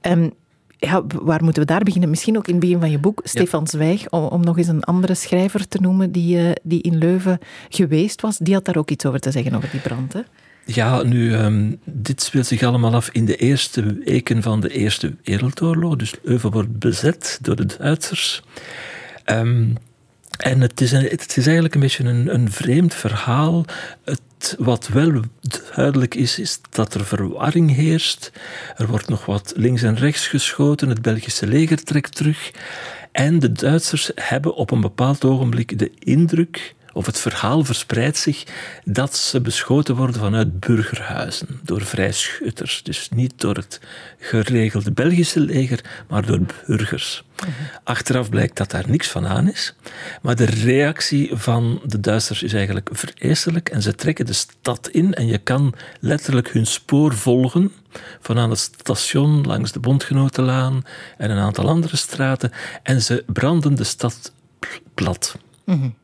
Um, 0.01 0.33
ja, 0.79 1.03
waar 1.07 1.45
moeten 1.45 1.63
we 1.63 1.69
daar 1.69 1.83
beginnen? 1.83 2.11
Misschien 2.11 2.37
ook 2.37 2.47
in 2.47 2.53
het 2.53 2.63
begin 2.63 2.81
van 2.81 2.91
je 2.91 2.99
boek, 2.99 3.21
Stefan 3.25 3.67
Zwijg, 3.67 4.11
om, 4.11 4.25
om, 4.25 4.45
nog 4.45 4.59
eens 4.59 4.69
een 4.69 4.85
andere 4.85 5.15
schrijver 5.15 5.69
te 5.69 5.79
noemen 5.81 6.13
die, 6.13 6.37
uh, 6.37 6.51
die 6.63 6.83
in 6.83 6.99
Leuven 6.99 7.39
geweest 7.69 8.21
was. 8.21 8.39
Die 8.39 8.55
had 8.55 8.65
daar 8.65 8.77
ook 8.77 8.91
iets 8.91 9.07
over 9.07 9.21
te 9.21 9.31
zeggen, 9.31 9.55
over 9.55 9.71
die 9.71 9.81
brand. 9.81 10.13
Hè? 10.13 10.21
Ja, 10.65 11.03
nu, 11.03 11.35
um, 11.35 11.81
dit 11.85 12.23
speelt 12.23 12.47
zich 12.47 12.63
allemaal 12.63 12.95
af 12.95 13.09
in 13.13 13.25
de 13.25 13.37
eerste 13.37 13.99
weken 14.05 14.43
van 14.43 14.61
de 14.61 14.69
Eerste 14.69 15.15
Wereldoorlog. 15.25 15.97
Dus 15.97 16.15
Leuven 16.23 16.51
wordt 16.51 16.79
bezet 16.79 17.39
door 17.43 17.57
de 17.57 17.67
Duitsers. 17.79 18.43
Um, 19.27 19.77
en 20.39 20.61
het 20.61 20.81
is, 20.81 20.91
het 20.91 21.37
is 21.37 21.45
eigenlijk 21.45 21.75
een 21.75 21.81
beetje 21.81 22.05
een, 22.05 22.35
een 22.35 22.51
vreemd 22.53 22.95
verhaal. 22.95 23.65
Het, 24.05 24.21
wat 24.59 24.89
wel 24.89 25.23
duidelijk 25.75 26.15
is, 26.15 26.39
is 26.39 26.61
dat 26.71 26.95
er 26.95 27.05
verwarring 27.05 27.75
heerst. 27.75 28.33
Er 28.77 28.87
wordt 28.87 29.09
nog 29.09 29.27
wat 29.27 29.53
links 29.57 29.83
en 29.83 29.97
rechts 29.97 30.29
geschoten. 30.29 30.89
Het 30.89 31.03
Belgische 31.03 31.47
leger 31.47 31.83
trekt 31.83 32.15
terug. 32.15 32.51
En 33.13 33.39
de 33.39 33.53
Duitsers 33.53 34.11
hebben 34.15 34.55
op 34.55 34.71
een 34.71 34.81
bepaald 34.81 35.25
ogenblik 35.25 35.79
de 35.79 35.91
indruk 35.99 36.75
of 36.93 37.07
het 37.07 37.19
verhaal 37.19 37.65
verspreidt 37.65 38.17
zich 38.17 38.45
dat 38.85 39.17
ze 39.17 39.41
beschoten 39.41 39.97
worden 39.97 40.21
vanuit 40.21 40.61
burgerhuizen, 40.61 41.61
door 41.63 41.81
vrijschutters. 41.81 42.83
Dus 42.83 43.09
niet 43.11 43.41
door 43.41 43.55
het 43.55 43.81
geregelde 44.19 44.93
Belgische 44.93 45.41
leger, 45.41 46.05
maar 46.09 46.27
door 46.27 46.41
burgers. 46.67 47.25
Achteraf 47.85 48.29
blijkt 48.29 48.57
dat 48.57 48.71
daar 48.71 48.85
niks 48.89 49.09
van 49.09 49.27
aan 49.27 49.49
is. 49.49 49.75
Maar 50.23 50.37
de 50.37 50.45
reactie 50.45 51.31
van 51.33 51.81
de 51.85 52.01
Duitsers 52.01 52.43
is 52.43 52.53
eigenlijk 52.53 52.89
vreselijk. 52.93 53.69
En 53.69 53.83
ze 53.83 53.95
trekken 53.95 54.27
de 54.27 54.33
stad 54.33 54.89
in 54.89 55.15
en 55.15 55.27
je 55.27 55.39
kan 55.39 55.75
letterlijk 56.01 56.49
hun 56.49 56.67
spoor 56.67 57.15
volgen. 57.15 57.73
Van 58.21 58.39
aan 58.39 58.51
het 58.51 58.59
station 58.59 59.47
langs 59.47 59.73
de 59.73 59.81
Bondgenotenlaan 59.81 60.83
en 61.17 61.31
een 61.31 61.39
aantal 61.39 61.69
andere 61.69 61.97
straten. 61.97 62.53
En 62.83 63.03
ze 63.03 63.25
branden 63.27 63.75
de 63.75 63.85
stad 63.85 64.33
plat. 64.95 65.37
Mm 65.65 65.95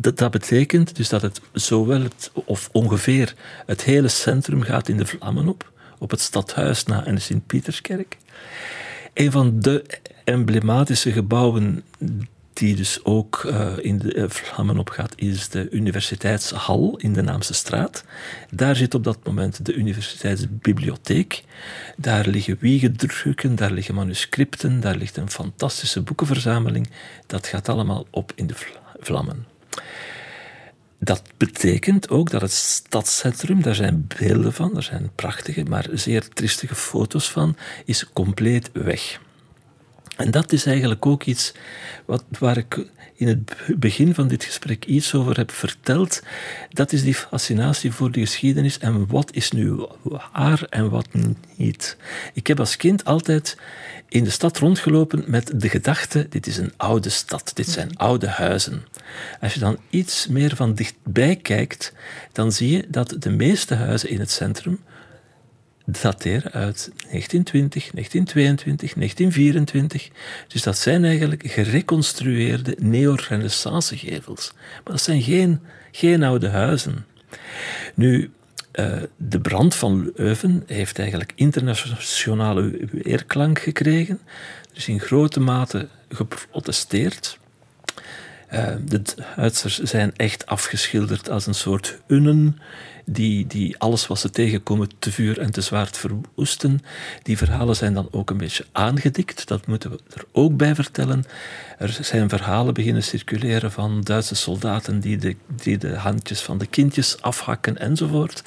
dat, 0.00 0.30
betekent 0.30 0.96
dus 0.96 1.08
dat 1.08 1.22
het 1.22 1.40
zowel 1.52 2.02
het, 2.02 2.30
of 2.34 2.68
ongeveer 2.72 3.34
het 3.66 3.82
hele 3.82 4.08
centrum 4.08 4.62
gaat 4.62 4.88
in 4.88 4.96
de 4.96 5.06
vlammen 5.06 5.48
op, 5.48 5.72
op 5.98 6.10
het 6.10 6.20
stadhuis 6.20 6.84
na 6.84 7.04
en 7.04 7.14
de 7.14 7.20
Sint-Pieterskerk. 7.20 8.16
Een 9.14 9.30
van 9.30 9.60
de 9.60 9.84
emblematische 10.24 11.12
gebouwen 11.12 11.84
die 12.54 12.76
dus 12.76 13.04
ook 13.04 13.42
uh, 13.46 13.72
in 13.80 13.98
de 13.98 14.14
uh, 14.14 14.24
vlammen 14.28 14.78
opgaat, 14.78 15.12
is 15.16 15.48
de 15.48 15.70
Universiteitshal 15.70 16.96
in 16.96 17.12
de 17.12 17.22
Naamse 17.22 17.54
straat. 17.54 18.04
Daar 18.50 18.76
zit 18.76 18.94
op 18.94 19.04
dat 19.04 19.18
moment 19.24 19.66
de 19.66 19.74
Universiteitsbibliotheek. 19.74 21.44
Daar 21.96 22.26
liggen 22.26 22.56
wiegendrukken, 22.60 23.56
daar 23.56 23.72
liggen 23.72 23.94
manuscripten, 23.94 24.80
daar 24.80 24.96
ligt 24.96 25.16
een 25.16 25.30
fantastische 25.30 26.02
boekenverzameling. 26.02 26.90
Dat 27.26 27.46
gaat 27.46 27.68
allemaal 27.68 28.06
op 28.10 28.32
in 28.34 28.46
de 28.46 28.54
vlammen. 29.00 29.53
Dat 30.98 31.22
betekent 31.36 32.08
ook 32.08 32.30
dat 32.30 32.40
het 32.40 32.52
stadscentrum, 32.52 33.62
daar 33.62 33.74
zijn 33.74 34.06
beelden 34.18 34.52
van, 34.52 34.76
er 34.76 34.82
zijn 34.82 35.10
prachtige, 35.14 35.64
maar 35.64 35.86
zeer 35.92 36.28
triestige 36.28 36.74
foto's 36.74 37.30
van, 37.30 37.56
is 37.84 38.12
compleet 38.12 38.70
weg. 38.72 39.20
En 40.16 40.30
dat 40.30 40.52
is 40.52 40.66
eigenlijk 40.66 41.06
ook 41.06 41.24
iets 41.24 41.52
wat, 42.04 42.24
waar 42.38 42.56
ik 42.56 42.86
in 43.16 43.28
het 43.28 43.56
begin 43.78 44.14
van 44.14 44.28
dit 44.28 44.44
gesprek 44.44 44.84
iets 44.84 45.14
over 45.14 45.36
heb 45.36 45.50
verteld. 45.50 46.22
Dat 46.70 46.92
is 46.92 47.02
die 47.02 47.14
fascinatie 47.14 47.92
voor 47.92 48.10
de 48.10 48.20
geschiedenis 48.20 48.78
en 48.78 49.06
wat 49.06 49.34
is 49.34 49.50
nu 49.50 49.86
waar 50.02 50.62
en 50.68 50.90
wat 50.90 51.08
niet. 51.56 51.96
Ik 52.32 52.46
heb 52.46 52.60
als 52.60 52.76
kind 52.76 53.04
altijd 53.04 53.56
in 54.08 54.24
de 54.24 54.30
stad 54.30 54.58
rondgelopen 54.58 55.24
met 55.26 55.60
de 55.60 55.68
gedachte: 55.68 56.26
dit 56.28 56.46
is 56.46 56.56
een 56.56 56.72
oude 56.76 57.08
stad, 57.08 57.50
dit 57.54 57.68
zijn 57.68 57.96
oude 57.96 58.28
huizen. 58.28 58.84
Als 59.40 59.54
je 59.54 59.60
dan 59.60 59.78
iets 59.90 60.26
meer 60.26 60.56
van 60.56 60.74
dichtbij 60.74 61.36
kijkt, 61.36 61.92
dan 62.32 62.52
zie 62.52 62.70
je 62.70 62.84
dat 62.88 63.16
de 63.18 63.30
meeste 63.30 63.74
huizen 63.74 64.08
in 64.08 64.20
het 64.20 64.30
centrum 64.30 64.80
dateren 65.84 66.52
uit 66.52 66.90
1920, 67.10 67.90
1922, 67.90 68.94
1924. 68.94 70.08
Dus 70.48 70.62
dat 70.62 70.78
zijn 70.78 71.04
eigenlijk 71.04 71.42
gereconstrueerde 71.46 72.76
neo-renaissance 72.80 73.96
gevels. 73.96 74.52
Maar 74.54 74.92
dat 74.92 75.02
zijn 75.02 75.22
geen, 75.22 75.60
geen 75.92 76.22
oude 76.22 76.48
huizen. 76.48 77.06
Nu, 77.94 78.30
uh, 78.74 79.02
de 79.16 79.40
brand 79.40 79.74
van 79.74 80.12
Leuven 80.14 80.62
heeft 80.66 80.98
eigenlijk 80.98 81.32
internationale 81.34 82.88
weerklank 82.90 83.58
gekregen. 83.58 84.20
Er 84.70 84.76
is 84.76 84.88
in 84.88 85.00
grote 85.00 85.40
mate 85.40 85.88
geprotesteerd. 86.08 87.38
Uh, 88.54 88.68
de 88.84 89.02
Duitsers 89.36 89.78
zijn 89.78 90.16
echt 90.16 90.46
afgeschilderd 90.46 91.30
als 91.30 91.46
een 91.46 91.54
soort 91.54 91.98
unnen 92.06 92.58
die, 93.04 93.46
die 93.46 93.78
alles 93.78 94.06
wat 94.06 94.18
ze 94.18 94.30
tegenkomen 94.30 94.88
te 94.98 95.12
vuur 95.12 95.38
en 95.38 95.50
te 95.50 95.60
zwaard 95.60 95.98
verwoesten. 95.98 96.80
Die 97.22 97.36
verhalen 97.36 97.76
zijn 97.76 97.94
dan 97.94 98.08
ook 98.10 98.30
een 98.30 98.36
beetje 98.36 98.66
aangedikt, 98.72 99.48
dat 99.48 99.66
moeten 99.66 99.90
we 99.90 100.00
er 100.14 100.24
ook 100.32 100.56
bij 100.56 100.74
vertellen. 100.74 101.24
Er 101.78 101.98
zijn 102.00 102.28
verhalen 102.28 102.74
beginnen 102.74 103.02
circuleren 103.02 103.72
van 103.72 104.00
Duitse 104.00 104.34
soldaten 104.34 105.00
die 105.00 105.16
de, 105.16 105.36
die 105.62 105.78
de 105.78 105.96
handjes 105.96 106.40
van 106.40 106.58
de 106.58 106.66
kindjes 106.66 107.22
afhakken 107.22 107.78
enzovoort. 107.78 108.42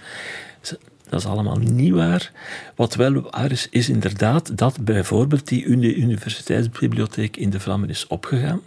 Dat 1.09 1.19
is 1.19 1.25
allemaal 1.25 1.57
niet 1.57 1.93
waar. 1.93 2.31
Wat 2.75 2.95
wel 2.95 3.21
waar 3.31 3.51
is, 3.51 3.67
is 3.69 3.89
inderdaad 3.89 4.57
dat 4.57 4.85
bijvoorbeeld 4.85 5.47
die 5.47 5.65
universiteitsbibliotheek 5.95 7.37
in 7.37 7.49
de 7.49 7.59
Vlammen 7.59 7.89
is 7.89 8.07
opgegaan. 8.07 8.61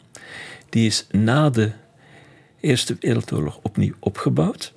Die 0.70 0.86
is 0.86 1.06
na 1.10 1.50
de 1.50 1.72
Eerste 2.60 2.96
Wereldoorlog 3.00 3.58
opnieuw 3.62 3.94
opgebouwd. 3.98 4.72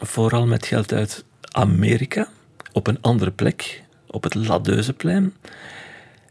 Vooral 0.00 0.46
met 0.46 0.66
geld 0.66 0.92
uit 0.92 1.24
Amerika, 1.50 2.28
op 2.72 2.86
een 2.86 3.00
andere 3.00 3.30
plek, 3.30 3.82
op 4.06 4.22
het 4.22 4.34
Ladeuzeplein. 4.34 5.34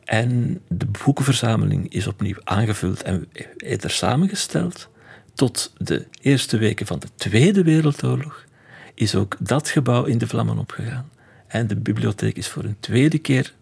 En 0.04 0.62
de 0.68 0.86
boekenverzameling 0.86 1.94
is 1.94 2.08
opnieuw 2.08 2.38
aangevuld 2.44 3.02
en 3.02 3.28
er 3.58 3.90
samengesteld. 3.90 4.90
Tot 5.34 5.74
de 5.78 6.06
eerste 6.22 6.58
weken 6.58 6.86
van 6.86 7.00
de 7.00 7.08
Tweede 7.16 7.64
Wereldoorlog 7.64 8.46
is 8.94 9.16
ook 9.16 9.36
dat 9.40 9.70
gebouw 9.70 10.04
in 10.04 10.18
de 10.18 10.28
vlammen 10.28 10.58
opgegaan. 10.58 11.10
En 11.48 11.68
de 11.68 11.76
bibliotheek 11.76 12.38
is 12.38 12.48
voor 12.48 12.64
een 12.64 12.80
tweede 12.80 13.20
keer 13.20 13.54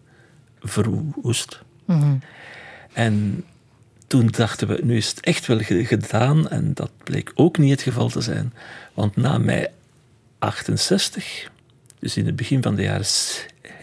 verwoest. 0.60 1.62
Mhm. 1.84 2.16
En 2.92 3.44
toen 4.10 4.26
dachten 4.26 4.68
we, 4.68 4.80
nu 4.82 4.96
is 4.96 5.08
het 5.08 5.20
echt 5.20 5.46
wel 5.46 5.58
gedaan. 5.60 6.48
En 6.48 6.74
dat 6.74 6.90
bleek 7.04 7.32
ook 7.34 7.58
niet 7.58 7.70
het 7.70 7.82
geval 7.82 8.08
te 8.08 8.20
zijn. 8.20 8.52
Want 8.94 9.16
na 9.16 9.38
mei 9.38 9.66
68, 10.38 11.50
dus 11.98 12.16
in 12.16 12.26
het 12.26 12.36
begin 12.36 12.62
van 12.62 12.74
de 12.74 12.82
jaren 12.82 13.06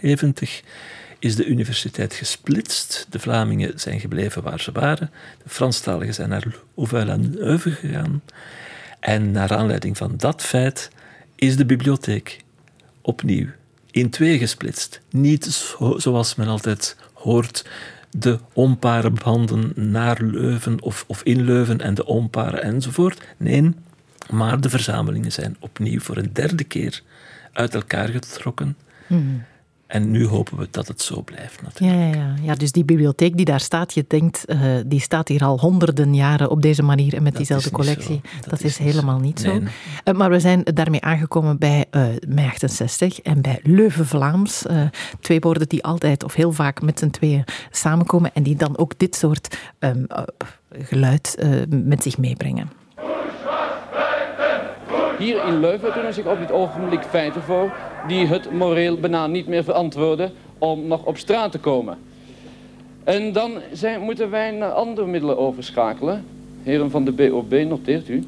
70, 0.02 0.62
is 1.20 1.36
de 1.36 1.46
universiteit 1.46 2.14
gesplitst. 2.14 3.08
De 3.10 3.20
Vlamingen 3.20 3.80
zijn 3.80 4.00
gebleven 4.00 4.44
waar 4.44 4.60
ze 4.60 4.72
waren. 4.72 5.12
De 5.44 5.50
Franstaligen 5.50 6.14
zijn 6.14 6.30
naar 6.30 6.48
Louvain-la-Neuve 6.76 7.72
gegaan. 7.72 8.22
En 9.00 9.32
naar 9.32 9.56
aanleiding 9.56 9.98
van 9.98 10.14
dat 10.18 10.42
feit 10.42 10.90
is 11.36 11.56
de 11.56 11.66
bibliotheek 11.66 12.40
opnieuw 13.02 13.48
in 13.92 14.10
twee 14.10 14.38
gesplitst. 14.38 15.02
Niet 15.10 15.46
zo, 15.46 16.00
zoals 16.00 16.36
men 16.36 16.48
altijd 16.48 16.96
hoort, 17.14 17.66
de 18.10 18.40
onpare 18.54 19.10
banden 19.10 19.72
naar 19.76 20.22
Leuven 20.22 20.82
of, 20.82 21.04
of 21.08 21.24
in 21.24 21.42
Leuven 21.42 21.82
en 21.82 21.94
de 21.94 22.06
onparen 22.06 22.64
enzovoort. 22.64 23.22
Nee, 23.38 23.74
maar 24.30 24.62
de 24.62 24.70
verzamelingen 24.70 25.32
zijn 25.32 25.56
opnieuw 25.60 26.00
voor 26.00 26.18
een 26.18 26.34
derde 26.34 26.64
keer 26.64 27.02
uit 27.54 27.76
elkaar 27.76 28.08
getrokken. 28.08 28.78
Mm. 29.08 29.44
En 29.88 30.12
nu 30.12 30.26
hopen 30.26 30.58
we 30.58 30.68
dat 30.72 30.88
het 30.88 31.02
zo 31.02 31.22
blijft 31.22 31.62
natuurlijk. 31.62 32.16
Ja, 32.16 32.22
ja, 32.22 32.34
ja. 32.42 32.56
dus 32.56 32.72
die 32.72 32.86
bibliotheek 32.86 33.36
die 33.36 33.46
daar 33.46 33.60
staat, 33.60 33.94
je 33.94 34.06
denkt, 34.08 34.44
uh, 34.48 34.60
die 34.86 35.00
staat 35.00 35.28
hier 35.28 35.44
al 35.44 35.60
honderden 35.60 36.16
jaren 36.16 36.50
op 36.50 36.62
deze 36.62 36.84
manier 36.84 37.14
en 37.14 37.24
met 37.24 37.36
diezelfde 37.36 37.72
collectie. 37.72 38.22
Dat, 38.48 38.64
is, 38.64 38.78
helemaal 38.78 39.20
niet 39.20 39.40
zo. 39.40 39.60
Uh, 39.60 40.16
maar 40.16 40.30
we 40.30 40.40
zijn 40.40 40.64
daarmee 40.64 41.02
aangekomen 41.02 41.58
bij 41.58 41.86
uh, 41.92 42.06
mei 42.28 42.48
68 42.48 43.22
en 43.22 43.42
bij 43.42 43.60
Leuven-Vlaams. 43.64 44.66
twee 45.20 45.40
woorden 45.40 45.68
die 45.68 45.84
altijd 45.84 46.24
of 46.24 46.34
heel 46.34 46.52
vaak 46.52 46.82
met 46.82 47.00
z'n 47.00 47.10
tweeën 47.10 47.44
samenkomen 47.72 48.34
en 48.34 48.44
die 48.44 48.56
dan 48.56 48.78
ook 48.78 48.98
dit 48.98 49.16
soort 49.16 49.58
um, 49.80 50.08
geluid 50.72 51.38
met 51.70 52.04
zich 52.04 52.18
meebrengen. 52.18 52.70
Hier 55.18 55.46
in 55.46 55.60
Leuven 55.60 55.94
doen 55.94 56.14
zich 56.14 56.26
op 56.26 56.40
dit 56.40 56.52
ogenblik 56.52 57.04
feiten 57.04 57.42
voor 57.42 57.72
die 58.08 58.28
het 58.28 58.52
moreel 58.52 58.96
bijna 58.96 59.28
niet 59.28 59.48
meer 59.48 59.64
verantwoorden 59.64 60.32
om 60.58 60.88
nog 60.88 61.04
op 61.04 61.18
straat 61.18 61.52
te 61.52 61.60
komen. 61.60 61.98
En 63.04 63.34
dan 63.34 63.52
zijn, 63.74 64.02
moeten 64.02 64.30
wij 64.30 64.52
naar 64.52 64.72
andere 64.72 65.08
middelen 65.08 65.38
overschakelen. 65.38 66.26
Heren 66.64 66.92
van 66.92 67.06
de 67.06 67.12
BOB, 67.12 67.54
noteert 67.54 68.10
u 68.10 68.24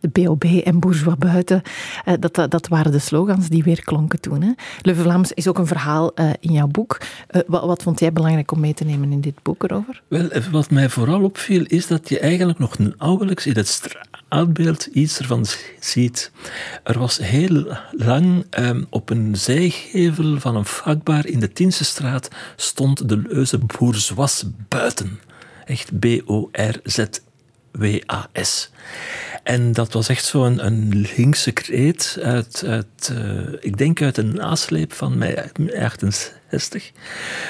de 0.00 0.08
BOB 0.08 0.44
en 0.44 0.78
Bourgeois 0.78 1.18
buiten. 1.18 1.62
Uh, 2.06 2.14
dat, 2.20 2.50
dat 2.50 2.68
waren 2.68 2.92
de 2.92 2.98
slogans 2.98 3.48
die 3.48 3.62
weer 3.62 3.84
klonken 3.84 4.20
toen. 4.20 4.42
Hè. 4.42 4.52
Leuven 4.82 5.04
Vlaams 5.04 5.32
is 5.32 5.48
ook 5.48 5.58
een 5.58 5.66
verhaal 5.66 6.12
uh, 6.14 6.30
in 6.40 6.52
jouw 6.52 6.66
boek. 6.66 7.00
Uh, 7.30 7.42
wat, 7.46 7.64
wat, 7.64 7.82
vond 7.82 8.00
jij 8.00 8.12
belangrijk 8.12 8.50
om 8.50 8.60
mee 8.60 8.74
te 8.74 8.84
nemen 8.84 9.12
in 9.12 9.20
dit 9.20 9.42
boek 9.42 9.62
erover? 9.62 10.02
Wel, 10.08 10.28
wat 10.50 10.70
mij 10.70 10.88
vooral 10.88 11.22
opviel 11.22 11.64
is 11.66 11.86
dat 11.86 12.08
je 12.08 12.18
eigenlijk 12.18 12.58
nog 12.58 12.78
nauwelijks 12.78 13.46
in 13.46 13.56
het 13.56 13.68
straatbeeld 13.68 14.86
iets 14.86 15.18
ervan 15.18 15.46
ziet. 15.80 16.32
Er 16.84 16.98
was 16.98 17.18
heel 17.18 17.78
lang 17.90 18.44
um, 18.58 18.86
op 18.90 19.10
een 19.10 19.36
zijgevel 19.36 20.40
van 20.40 20.56
een 20.56 20.64
vakbaar 20.64 21.26
in 21.26 21.40
de 21.40 21.52
Tiensestraat 21.52 22.28
stond 22.56 23.08
de 23.08 23.16
leuze 23.16 23.58
Bourgeois 23.58 24.44
buiten. 24.68 25.20
Echt 25.64 25.98
B-O-R-Z 25.98 27.04
WAS. 27.72 28.70
En 29.48 29.72
dat 29.72 29.92
was 29.92 30.08
echt 30.08 30.24
zo'n 30.24 30.44
een, 30.44 30.66
een 30.66 31.06
linkse 31.16 31.52
kreet 31.52 32.18
uit, 32.22 32.62
uit 32.66 33.12
uh, 33.12 33.52
ik 33.60 33.76
denk 33.76 34.02
uit 34.02 34.16
een 34.16 34.34
nasleep 34.34 34.92
van 34.92 35.18
mei 35.18 35.36
68. 35.80 36.90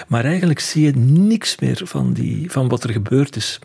Maar 0.08 0.24
eigenlijk 0.24 0.60
zie 0.60 0.84
je 0.84 0.96
niks 0.96 1.58
meer 1.58 1.80
van, 1.84 2.12
die, 2.12 2.50
van 2.50 2.68
wat 2.68 2.84
er 2.84 2.90
gebeurd 2.90 3.36
is. 3.36 3.58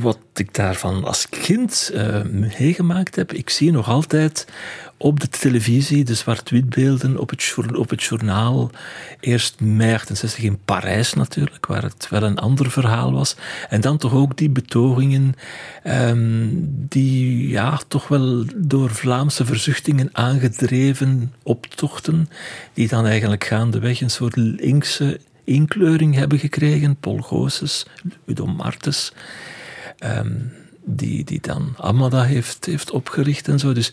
Wat 0.00 0.18
ik 0.34 0.54
daarvan 0.54 1.04
als 1.04 1.28
kind 1.28 1.90
uh, 1.94 2.22
meegemaakt 2.58 3.16
heb, 3.16 3.32
ik 3.32 3.50
zie 3.50 3.70
nog 3.70 3.88
altijd 3.88 4.46
op 4.96 5.20
de 5.20 5.28
televisie, 5.28 6.04
de 6.04 6.14
zwart-witbeelden 6.14 7.18
op 7.18 7.30
het, 7.30 7.54
op 7.76 7.90
het 7.90 8.02
journaal. 8.02 8.70
Eerst 9.20 9.60
mei 9.60 9.94
68 9.94 10.44
in 10.44 10.58
Parijs 10.64 11.12
natuurlijk, 11.12 11.66
waar 11.66 11.82
het 11.82 12.08
wel 12.10 12.22
een 12.22 12.38
ander 12.38 12.70
verhaal 12.70 13.12
was. 13.12 13.36
En 13.68 13.80
dan 13.80 13.98
toch 13.98 14.14
ook 14.14 14.36
die 14.36 14.50
betogingen, 14.50 15.34
um, 15.84 16.68
die 16.88 17.48
ja, 17.48 17.80
toch 17.88 18.08
wel 18.08 18.44
door 18.56 18.90
Vlaamse 18.90 19.44
verzuchtingen 19.44 20.08
aangedreven 20.12 21.32
optochten, 21.42 22.28
die 22.72 22.88
dan 22.88 23.06
eigenlijk 23.06 23.44
gaandeweg 23.44 24.00
een 24.00 24.10
soort 24.10 24.36
linkse 24.36 25.20
inkleuring 25.44 26.14
hebben 26.14 26.38
gekregen. 26.38 26.96
Paul 26.96 27.18
Goossens, 27.18 27.86
Udo 28.26 28.46
Martens. 28.46 29.12
Um, 30.04 30.52
die, 30.84 31.24
die 31.24 31.40
dan 31.40 31.74
Amada 31.76 32.22
heeft, 32.22 32.64
heeft 32.64 32.90
opgericht 32.90 33.48
en 33.48 33.58
zo. 33.58 33.72
Dus 33.72 33.92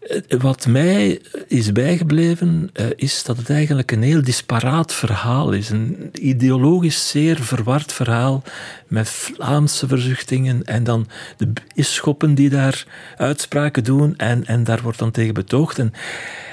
eh, 0.00 0.40
wat 0.40 0.66
mij 0.66 1.20
is 1.46 1.72
bijgebleven, 1.72 2.70
eh, 2.72 2.86
is 2.96 3.22
dat 3.22 3.36
het 3.36 3.50
eigenlijk 3.50 3.92
een 3.92 4.02
heel 4.02 4.22
disparaat 4.22 4.94
verhaal 4.94 5.52
is. 5.52 5.70
Een 5.70 6.10
ideologisch 6.12 7.08
zeer 7.08 7.36
verward 7.36 7.92
verhaal 7.92 8.42
met 8.86 9.08
Vlaamse 9.08 9.86
verzuchtingen 9.86 10.64
en 10.64 10.84
dan 10.84 11.06
de 11.36 11.52
bisschoppen 11.74 12.34
die 12.34 12.48
daar 12.48 12.86
uitspraken 13.16 13.84
doen 13.84 14.16
en, 14.16 14.46
en 14.46 14.64
daar 14.64 14.82
wordt 14.82 14.98
dan 14.98 15.10
tegen 15.10 15.34
betoogd. 15.34 15.78
En, 15.78 15.92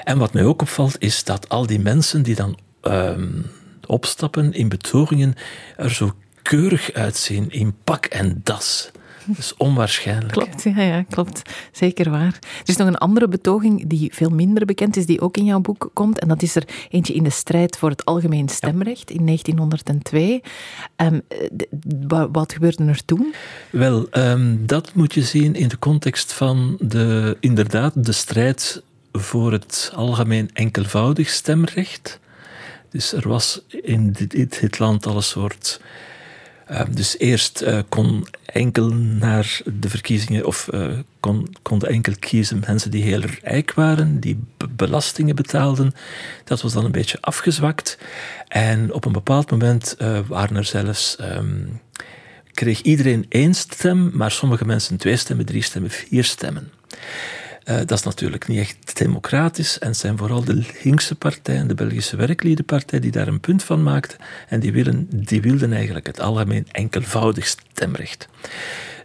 en 0.04 0.18
wat 0.18 0.32
mij 0.32 0.44
ook 0.44 0.62
opvalt, 0.62 0.96
is 0.98 1.24
dat 1.24 1.48
al 1.48 1.66
die 1.66 1.80
mensen 1.80 2.22
die 2.22 2.34
dan 2.34 2.58
ehm, 2.80 3.28
opstappen 3.86 4.52
in 4.52 4.68
betogingen 4.68 5.34
er 5.76 5.90
zo 5.90 6.14
keurig 6.48 6.92
uitzien 6.92 7.50
in 7.50 7.74
pak 7.84 8.04
en 8.04 8.40
das. 8.42 8.90
Dat 9.26 9.38
is 9.38 9.54
onwaarschijnlijk. 9.56 10.32
Klopt, 10.32 10.62
ja, 10.62 10.82
ja, 10.82 11.02
klopt. 11.02 11.42
Zeker 11.72 12.10
waar. 12.10 12.38
Er 12.42 12.68
is 12.68 12.76
nog 12.76 12.86
een 12.86 12.96
andere 12.96 13.28
betoging 13.28 13.86
die 13.86 14.14
veel 14.14 14.30
minder 14.30 14.64
bekend 14.64 14.96
is, 14.96 15.06
die 15.06 15.20
ook 15.20 15.36
in 15.36 15.44
jouw 15.44 15.60
boek 15.60 15.90
komt. 15.92 16.20
En 16.20 16.28
dat 16.28 16.42
is 16.42 16.56
er 16.56 16.64
eentje 16.90 17.14
in 17.14 17.22
de 17.22 17.30
strijd 17.30 17.78
voor 17.78 17.90
het 17.90 18.04
algemeen 18.04 18.48
stemrecht 18.48 19.10
in 19.10 19.24
1902. 19.24 20.42
Um, 20.96 21.22
ehm, 21.28 22.32
wat 22.32 22.52
gebeurde 22.52 22.84
er 22.84 23.04
toen? 23.04 23.34
Wel, 23.70 24.06
um, 24.10 24.66
dat 24.66 24.94
moet 24.94 25.14
je 25.14 25.22
zien 25.22 25.54
in 25.54 25.68
de 25.68 25.78
context 25.78 26.32
van 26.32 26.76
de, 26.80 27.36
inderdaad 27.40 28.04
de 28.04 28.12
strijd 28.12 28.82
voor 29.12 29.52
het 29.52 29.92
algemeen 29.94 30.50
enkelvoudig 30.52 31.28
stemrecht. 31.28 32.20
Dus 32.90 33.12
er 33.12 33.28
was 33.28 33.60
in 33.68 34.12
dit, 34.12 34.60
dit 34.60 34.78
land 34.78 35.06
al 35.06 35.16
een 35.16 35.22
soort 35.22 35.80
Ehm, 36.66 36.92
dus 36.92 37.18
eerst 37.18 37.62
uh, 37.62 37.78
kon 37.88 38.26
enkel 38.46 38.88
naar 38.94 39.60
de 39.64 39.88
verkiezingen, 39.88 40.46
of 40.46 40.68
uh, 40.74 40.98
kon, 41.62 41.82
enkel 41.82 42.12
kiezen 42.18 42.62
mensen 42.66 42.90
die 42.90 43.02
heel 43.02 43.22
rijk 43.42 43.74
waren, 43.74 44.20
die 44.20 44.44
belastingen 44.70 45.36
betaalden. 45.36 45.94
Dat 46.44 46.62
was 46.62 46.72
dan 46.72 46.84
een 46.84 46.92
beetje 46.92 47.20
afgezwakt. 47.20 47.98
En 48.48 48.92
op 48.92 49.04
een 49.04 49.12
bepaald 49.12 49.50
moment 49.50 49.96
uh, 49.98 50.18
waren 50.28 50.56
er 50.56 50.64
zelfs. 50.64 51.16
Um, 51.20 51.80
kreeg 52.52 52.80
iedereen 52.80 53.26
één 53.28 53.54
stem, 53.54 54.10
maar 54.14 54.30
sommige 54.30 54.64
mensen 54.64 54.96
twee 54.96 55.16
stemmen, 55.16 55.46
drie 55.46 55.62
stemmen, 55.62 55.90
vier 55.90 56.24
stemmen. 56.24 56.70
Uh, 57.68 57.76
dat 57.76 57.90
is 57.90 58.02
natuurlijk 58.02 58.48
niet 58.48 58.58
echt 58.58 58.96
democratisch 58.96 59.78
en 59.78 59.88
het 59.88 59.96
zijn 59.96 60.18
vooral 60.18 60.44
de 60.44 60.66
linkse 60.82 61.14
partijen, 61.14 61.68
de 61.68 61.74
Belgische 61.74 62.16
Werkliedenpartij, 62.16 63.00
die 63.00 63.10
daar 63.10 63.28
een 63.28 63.40
punt 63.40 63.62
van 63.62 63.82
maakten. 63.82 64.18
En 64.48 64.60
die, 64.60 64.72
willen, 64.72 65.08
die 65.10 65.40
wilden 65.40 65.72
eigenlijk 65.72 66.06
het 66.06 66.20
algemeen 66.20 66.66
enkelvoudig 66.70 67.46
stemrecht. 67.46 68.28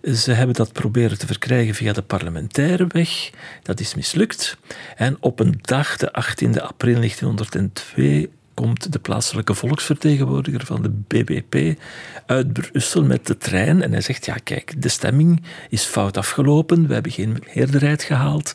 Ze 0.04 0.32
hebben 0.32 0.56
dat 0.56 0.72
proberen 0.72 1.18
te 1.18 1.26
verkrijgen 1.26 1.76
via 1.76 1.94
de 1.94 2.02
parlementaire 2.02 2.88
weg. 2.88 3.30
Dat 3.64 3.80
is 3.80 3.96
mislukt. 3.96 4.58
En 4.96 5.18
op 5.20 5.40
een 5.40 5.60
dag, 5.62 5.98
de 5.98 6.14
18 6.14 6.62
april 6.62 6.96
1902, 6.96 8.30
komt 8.62 8.92
de 8.92 9.00
plaatselijke 9.00 9.54
volksvertegenwoordiger 9.54 10.66
van 10.66 10.82
de 10.82 10.90
BBP 10.90 11.80
uit 12.26 12.54
Brussel 12.54 13.04
met 13.04 13.28
de 13.28 13.38
trein 13.38 13.82
en 13.82 13.92
hij 13.92 14.02
zegt, 14.02 14.26
ja 14.26 14.36
kijk, 14.44 14.82
de 14.82 14.90
stemming 14.90 15.44
is 15.70 15.84
fout 15.84 16.18
afgelopen, 16.18 16.88
we 16.88 16.94
hebben 16.94 17.12
geen 17.12 17.44
meerderheid 17.54 18.04
gehaald, 18.04 18.54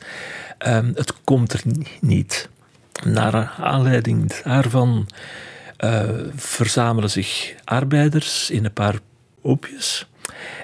um, 0.67 0.93
het 0.95 1.13
komt 1.25 1.53
er 1.53 1.63
niet. 2.01 2.49
Naar 3.05 3.55
aanleiding 3.59 4.33
daarvan 4.33 5.09
uh, 5.85 6.03
verzamelen 6.35 7.11
zich 7.11 7.55
arbeiders 7.65 8.51
in 8.51 8.65
een 8.65 8.73
paar 8.73 8.99
opjes 9.41 10.07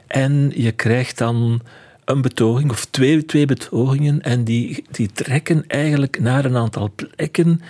en 0.07 0.53
je 0.55 0.73
krijgt 0.73 1.19
dan 1.19 1.63
een 2.05 2.23
betoging, 2.23 2.71
of 2.71 2.85
twee, 2.85 3.25
twee 3.25 3.47
betogingen, 3.47 4.23
en 4.23 4.45
die, 4.45 4.85
die 4.91 5.13
trekken 5.13 5.65
eigenlijk 5.67 6.21
naar 6.21 6.45
een 6.45 6.57
aantal 6.57 6.93
plekken 6.97 7.61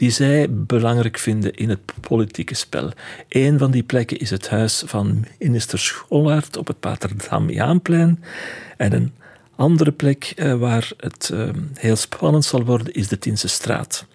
die 0.00 0.10
zij 0.10 0.46
belangrijk 0.50 1.18
vinden 1.18 1.54
in 1.54 1.68
het 1.68 1.80
politieke 2.00 2.54
spel. 2.54 2.92
Een 3.28 3.58
van 3.58 3.70
die 3.70 3.82
plekken 3.82 4.18
is 4.18 4.30
het 4.30 4.48
huis 4.48 4.82
van 4.86 5.24
minister 5.38 5.78
Schollaert 5.78 6.56
op 6.56 6.66
het 6.66 6.80
Paterdamiaanplein. 6.80 8.24
En 8.76 8.92
een 8.92 9.12
andere 9.56 9.92
plek 9.92 10.32
eh, 10.36 10.54
waar 10.54 10.90
het 10.96 11.30
eh, 11.32 11.48
heel 11.74 11.96
spannend 11.96 12.44
zal 12.44 12.64
worden 12.64 12.94
is 12.94 13.08
de 13.08 13.18
Tiense 13.18 13.48
Straat. 13.48 14.06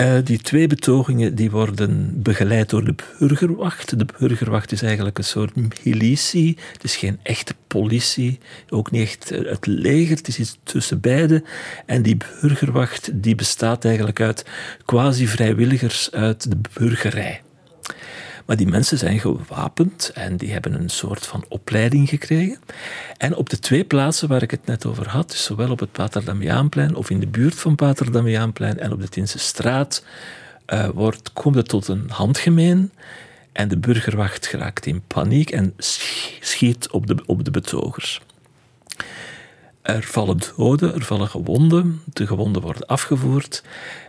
Uh, 0.00 0.18
die 0.24 0.38
twee 0.38 0.66
betogingen 0.66 1.34
die 1.34 1.50
worden 1.50 2.22
begeleid 2.22 2.70
door 2.70 2.84
de 2.84 2.94
burgerwacht. 3.18 3.98
De 3.98 4.06
burgerwacht 4.18 4.72
is 4.72 4.82
eigenlijk 4.82 5.18
een 5.18 5.24
soort 5.24 5.84
militie. 5.84 6.58
Het 6.72 6.84
is 6.84 6.96
geen 6.96 7.18
echte 7.22 7.54
politie, 7.66 8.38
ook 8.68 8.90
niet 8.90 9.02
echt 9.02 9.30
eh, 9.30 9.50
het 9.50 9.66
leger. 9.66 10.16
Het 10.16 10.28
is 10.28 10.38
iets 10.38 10.58
tussen 10.62 11.00
beide. 11.00 11.42
En 11.86 12.02
die 12.02 12.16
burgerwacht 12.40 13.10
die 13.12 13.34
bestaat 13.34 13.84
eigenlijk 13.84 14.20
uit 14.20 14.44
quasi-vrijwilligers 14.84 16.12
uit 16.12 16.50
de 16.50 16.56
burgerij. 16.78 17.42
Maar 18.46 18.56
die 18.56 18.66
mensen 18.66 18.98
zijn 18.98 19.20
gewapend 19.20 20.10
en 20.14 20.36
die 20.36 20.52
hebben 20.52 20.74
een 20.74 20.88
soort 20.88 21.26
van 21.26 21.44
opleiding 21.48 22.08
gekregen. 22.08 22.58
En 23.16 23.36
op 23.36 23.50
de 23.50 23.58
twee 23.58 23.84
plaatsen 23.84 24.28
waar 24.28 24.42
ik 24.42 24.50
het 24.50 24.66
net 24.66 24.86
over 24.86 25.08
had, 25.08 25.30
dus 25.30 25.44
zowel 25.44 25.70
op 25.70 25.80
het 25.80 25.92
Paterdamiaanplein 25.92 26.94
of 26.94 27.10
in 27.10 27.20
de 27.20 27.26
buurt 27.26 27.54
van 27.54 27.74
Paterdamiaanplein 27.74 28.78
en 28.78 28.92
op 28.92 29.00
de 29.00 29.08
Tinse 29.08 29.38
straat, 29.38 30.04
uh, 30.72 30.88
wordt, 30.88 31.32
komt 31.32 31.54
het 31.54 31.68
tot 31.68 31.88
een 31.88 32.10
handgemeen. 32.10 32.92
En 33.52 33.68
de 33.68 33.78
burgerwacht 33.78 34.46
geraakt 34.46 34.86
in 34.86 35.02
paniek 35.06 35.50
en 35.50 35.74
schiet 36.40 36.90
op 36.90 37.06
de, 37.06 37.22
op 37.26 37.44
de 37.44 37.50
betogers. 37.50 38.20
Er 39.82 40.02
vallen 40.02 40.38
doden, 40.56 40.94
er 40.94 41.04
vallen 41.04 41.28
gewonden. 41.28 42.02
De 42.12 42.26
gewonden 42.26 42.62
worden 42.62 42.86
afgevoerd. 42.86 43.62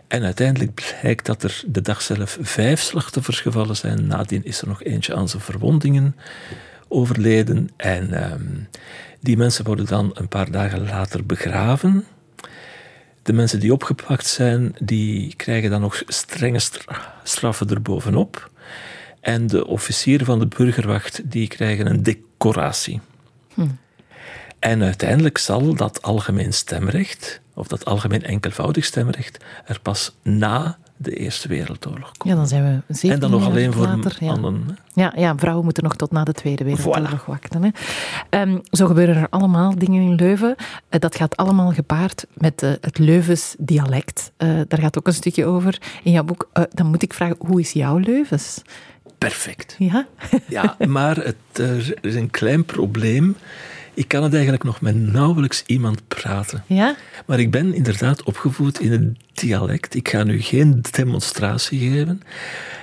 En 0.08 0.24
uiteindelijk 0.24 0.74
blijkt 0.74 1.26
dat 1.26 1.42
er 1.42 1.62
de 1.66 1.80
dag 1.80 2.02
zelf 2.02 2.38
vijf 2.40 2.80
slachtoffers 2.80 3.40
gevallen 3.40 3.76
zijn. 3.76 4.06
Nadien 4.06 4.44
is 4.44 4.60
er 4.60 4.68
nog 4.68 4.82
eentje 4.82 5.14
aan 5.14 5.28
zijn 5.28 5.42
verwondingen 5.42 6.16
overleden. 6.88 7.68
En 7.76 8.12
ehm, 8.12 8.42
die 9.20 9.36
mensen 9.36 9.64
worden 9.64 9.86
dan 9.86 10.10
een 10.14 10.28
paar 10.28 10.50
dagen 10.50 10.84
later 10.84 11.26
begraven. 11.26 12.04
De 13.22 13.32
mensen 13.32 13.60
die 13.60 13.72
opgepakt 13.72 14.26
zijn, 14.26 14.74
die 14.80 15.34
krijgen 15.36 15.70
dan 15.70 15.80
nog 15.80 16.02
strenge 16.06 16.60
straffen 17.22 17.68
erbovenop. 17.68 18.50
En 19.20 19.46
de 19.46 19.66
officieren 19.66 20.26
van 20.26 20.38
de 20.38 20.46
burgerwacht, 20.46 21.20
die 21.24 21.48
krijgen 21.48 21.86
een 21.86 22.02
decoratie. 22.02 23.00
Hm. 23.54 23.66
En 24.58 24.82
uiteindelijk 24.82 25.38
zal 25.38 25.74
dat 25.74 26.02
algemeen 26.02 26.52
stemrecht, 26.52 27.40
of 27.58 27.66
dat 27.66 27.84
algemeen 27.84 28.22
enkelvoudig 28.22 28.84
stemrecht, 28.84 29.44
er 29.64 29.80
pas 29.80 30.16
na 30.22 30.78
de 30.96 31.16
Eerste 31.16 31.48
Wereldoorlog 31.48 32.12
komen. 32.16 32.34
Ja, 32.34 32.34
dan 32.34 32.48
zijn 32.48 32.82
we 32.86 32.94
zeker 32.94 33.14
En 33.14 33.20
dan 33.20 33.30
nog 33.30 33.44
alleen 33.44 33.72
voor 33.72 33.86
later, 33.86 34.16
ja. 34.20 34.36
mannen. 34.36 34.78
Ja, 34.94 35.12
ja, 35.16 35.36
vrouwen 35.36 35.64
moeten 35.64 35.82
nog 35.82 35.96
tot 35.96 36.10
na 36.10 36.24
de 36.24 36.32
Tweede 36.32 36.64
Wereldoorlog 36.64 37.24
wachten. 37.24 37.62
Hè. 37.62 37.70
Um, 38.40 38.60
zo 38.70 38.86
gebeuren 38.86 39.16
er 39.16 39.26
allemaal 39.30 39.74
dingen 39.74 40.02
in 40.02 40.14
Leuven. 40.14 40.54
Uh, 40.58 41.00
dat 41.00 41.16
gaat 41.16 41.36
allemaal 41.36 41.72
gepaard 41.72 42.26
met 42.34 42.62
uh, 42.62 42.70
het 42.80 42.98
Leuvens 42.98 43.54
dialect. 43.58 44.32
Uh, 44.38 44.60
daar 44.68 44.80
gaat 44.80 44.98
ook 44.98 45.06
een 45.06 45.12
stukje 45.12 45.46
over 45.46 45.78
in 46.02 46.12
jouw 46.12 46.24
boek. 46.24 46.48
dan 46.70 46.86
moet 46.86 47.02
ik 47.02 47.14
vragen, 47.14 47.36
hoe 47.38 47.60
is 47.60 47.72
jouw 47.72 47.98
Leuvens? 47.98 48.62
Perfect. 49.18 49.76
Ja? 49.78 50.06
ja, 50.48 50.76
maar 50.86 51.16
het, 51.16 51.36
er 51.52 51.94
is 52.00 52.14
een 52.14 52.30
klein 52.30 52.64
probleem. 52.64 53.36
Ik 53.98 54.08
kan 54.08 54.22
het 54.22 54.32
eigenlijk 54.32 54.64
nog 54.64 54.80
met 54.80 54.96
nauwelijks 54.96 55.62
iemand 55.66 56.08
praten. 56.08 56.64
Ja? 56.66 56.96
Maar 57.26 57.40
ik 57.40 57.50
ben 57.50 57.74
inderdaad 57.74 58.22
opgevoed 58.22 58.80
in 58.80 58.92
het 58.92 59.16
dialect. 59.32 59.94
Ik 59.94 60.08
ga 60.08 60.24
nu 60.24 60.40
geen 60.40 60.84
demonstratie 60.90 61.90
geven. 61.90 62.22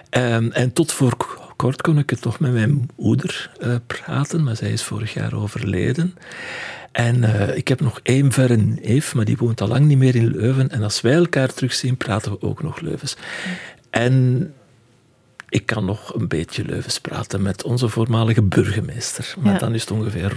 Um, 0.10 0.52
en 0.52 0.74
tot 0.74 0.92
voor 0.92 1.18
kort 1.56 1.82
kon 1.82 1.98
ik 1.98 2.10
het 2.10 2.24
nog 2.24 2.40
met 2.40 2.54
mijn 2.54 2.90
moeder 2.96 3.52
uh, 3.60 3.76
praten, 3.88 4.44
maar 4.44 4.56
zij 4.56 4.72
is 4.72 4.84
vorig 4.84 5.14
jaar 5.14 5.34
overleden. 5.34 6.16
En 6.92 7.16
uh, 7.18 7.58
ik 7.58 7.68
heb 7.68 7.82
nog 7.82 8.00
één 8.04 8.32
verre 8.32 8.56
neef, 8.56 9.16
maar 9.16 9.26
die 9.26 9.38
woont 9.38 9.62
al 9.62 9.68
lang 9.68 9.86
niet 9.86 9.98
meer 9.98 10.16
in 10.16 10.28
Leuven. 10.28 10.70
En 10.70 10.84
als 10.84 11.02
wij 11.02 11.14
elkaar 11.14 11.54
terugzien, 11.54 11.98
praten 11.98 12.32
we 12.32 12.42
ook 12.42 12.64
nog 12.64 12.80
Leuvens. 12.80 13.18
En 13.90 14.54
ik 15.56 15.66
kan 15.66 15.86
nog 15.86 16.14
een 16.14 16.28
beetje 16.28 16.66
Leuvens 16.66 17.00
praten 17.00 17.42
met 17.42 17.64
onze 17.64 17.90
voormalige 17.90 18.42
burgemeester. 18.42 19.36
Maar 19.40 19.60
dan 19.60 19.74
is 19.74 19.82
het 19.82 19.92
ongeveer 19.92 20.34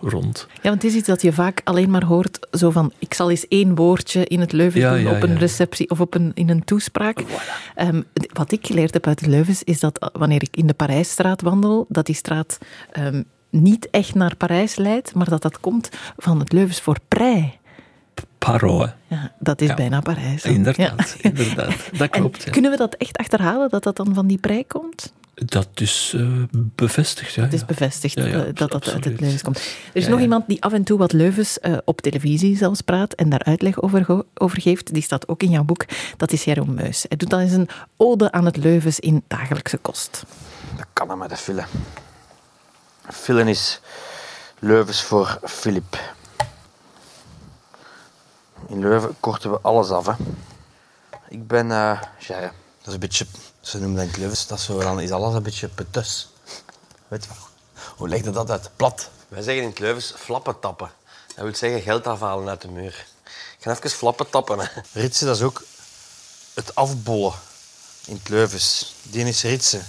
rond. 0.00 0.46
Ja, 0.52 0.60
want 0.62 0.82
het 0.82 0.90
is 0.90 0.94
iets 0.94 1.06
dat 1.06 1.22
je 1.22 1.32
vaak 1.32 1.60
alleen 1.64 1.90
maar 1.90 2.04
hoort. 2.04 2.46
Zo 2.50 2.70
van, 2.70 2.92
ik 2.98 3.14
zal 3.14 3.30
eens 3.30 3.48
één 3.48 3.74
woordje 3.74 4.24
in 4.24 4.40
het 4.40 4.52
Leuvens 4.52 4.84
doen 4.84 5.14
op 5.14 5.22
een 5.22 5.38
receptie 5.38 5.90
of 5.90 6.00
op 6.00 6.14
een, 6.14 6.30
in 6.34 6.48
een 6.48 6.64
toespraak. 6.64 7.24
Um, 7.76 8.04
wat 8.32 8.52
ik 8.52 8.66
geleerd 8.66 8.92
heb 8.92 9.06
uit 9.06 9.26
Leuvens 9.26 9.62
is 9.62 9.80
dat 9.80 10.10
wanneer 10.12 10.42
ik 10.42 10.56
in 10.56 10.66
de 10.66 10.74
Parijsstraat 10.74 11.40
wandel, 11.40 11.86
dat 11.88 12.06
die 12.06 12.14
straat 12.14 12.58
um, 12.98 13.24
niet 13.50 13.90
echt 13.90 14.14
naar 14.14 14.36
Parijs 14.36 14.76
leidt, 14.76 15.14
maar 15.14 15.28
dat 15.28 15.42
dat 15.42 15.60
komt 15.60 15.88
van 16.16 16.38
het 16.38 16.52
Leuvens 16.52 16.80
voor 16.80 16.96
prei. 17.08 17.60
Paro. 18.44 18.88
Ja, 19.06 19.32
dat 19.38 19.60
is 19.60 19.74
bijna 19.74 20.00
Parijs. 20.00 20.44
Inderdaad, 20.44 21.16
ja. 21.18 21.28
inderdaad. 21.30 21.74
Dat 21.98 22.10
klopt. 22.10 22.50
Kunnen 22.50 22.70
we 22.70 22.76
dat 22.76 22.94
echt 22.94 23.16
achterhalen, 23.16 23.68
dat 23.68 23.82
dat 23.82 23.96
dan 23.96 24.14
van 24.14 24.26
die 24.26 24.38
prei 24.38 24.66
komt? 24.66 25.12
Dat 25.34 25.68
is 25.74 26.12
uh, 26.16 26.42
bevestigd, 26.52 27.34
ja. 27.34 27.42
Het 27.42 27.52
is 27.52 27.64
bevestigd 27.64 28.14
ja, 28.14 28.26
ja, 28.26 28.44
dat 28.52 28.70
dat 28.70 28.92
uit 28.92 29.04
het 29.04 29.20
Leuvens 29.20 29.42
komt. 29.42 29.56
Er 29.58 29.64
is 29.92 30.08
nog 30.08 30.20
iemand 30.20 30.48
die 30.48 30.62
af 30.62 30.72
en 30.72 30.84
toe 30.84 30.98
wat 30.98 31.12
Leuvens 31.12 31.58
uh, 31.62 31.76
op 31.84 32.00
televisie 32.00 32.56
zelfs 32.56 32.80
praat 32.80 33.12
en 33.12 33.28
daar 33.28 33.42
uitleg 33.42 33.82
over, 33.82 34.24
over, 34.34 34.60
geeft. 34.60 34.94
Die 34.94 35.02
staat 35.02 35.28
ook 35.28 35.42
in 35.42 35.50
jouw 35.50 35.64
boek. 35.64 35.84
Dat 36.16 36.32
is 36.32 36.44
Jeroen 36.44 36.74
Meus. 36.74 37.04
Hij 37.08 37.16
doet 37.16 37.30
dan 37.30 37.40
eens 37.40 37.52
een 37.52 37.68
ode 37.96 38.32
aan 38.32 38.44
het 38.44 38.56
Leuvens 38.56 39.00
in 39.00 39.24
dagelijkse 39.28 39.76
kost. 39.76 40.24
Dat 40.76 40.86
kan 40.92 41.08
hem 41.08 41.18
met 41.18 41.28
de 41.28 41.36
file. 41.36 41.64
File 43.10 43.50
is 43.50 43.80
Leuvens 44.58 45.02
voor 45.02 45.38
Filip. 45.44 46.00
In 48.68 48.80
Leuven 48.80 49.16
korten 49.20 49.50
we 49.50 49.58
alles 49.60 49.90
af. 49.90 50.06
Hè. 50.06 50.12
Ik 51.28 51.46
ben, 51.46 51.66
uh, 51.66 52.00
ja, 52.18 52.40
dat 52.40 52.86
is 52.86 52.92
een 52.92 52.98
beetje, 52.98 53.26
ze 53.60 53.78
noemen 53.78 54.06
dat 54.06 54.14
in 54.14 54.20
Leuvens, 54.20 54.46
dat 54.46 54.60
zo, 54.60 54.78
dan 54.78 55.00
is 55.00 55.10
alles 55.10 55.34
een 55.34 55.42
beetje 55.42 55.68
petus. 55.68 56.28
Weet 57.08 57.24
je 57.24 57.30
wel? 57.30 57.48
Hoe 57.96 58.08
legt 58.08 58.34
dat 58.34 58.50
uit? 58.50 58.70
Plat. 58.76 59.10
Wij 59.28 59.42
zeggen 59.42 59.62
in 59.62 59.68
het 59.68 59.78
Leuvens 59.78 60.14
flappen 60.16 60.60
tappen. 60.60 60.90
Dat 61.34 61.44
wil 61.44 61.54
zeggen 61.54 61.82
geld 61.82 62.06
afhalen 62.06 62.48
uit 62.48 62.60
de 62.60 62.68
muur. 62.68 63.06
Ik 63.58 63.68
ga 63.68 63.70
even 63.70 63.90
flappen 63.90 64.30
tappen. 64.30 64.58
Hè. 64.58 64.66
Ritsen, 64.92 65.26
dat 65.26 65.36
is 65.36 65.42
ook 65.42 65.62
het 66.54 66.74
afbollen 66.74 67.32
in 68.06 68.14
het 68.14 68.28
Leuvens. 68.28 68.94
Die 69.02 69.24
is 69.24 69.42
ritsen. 69.42 69.86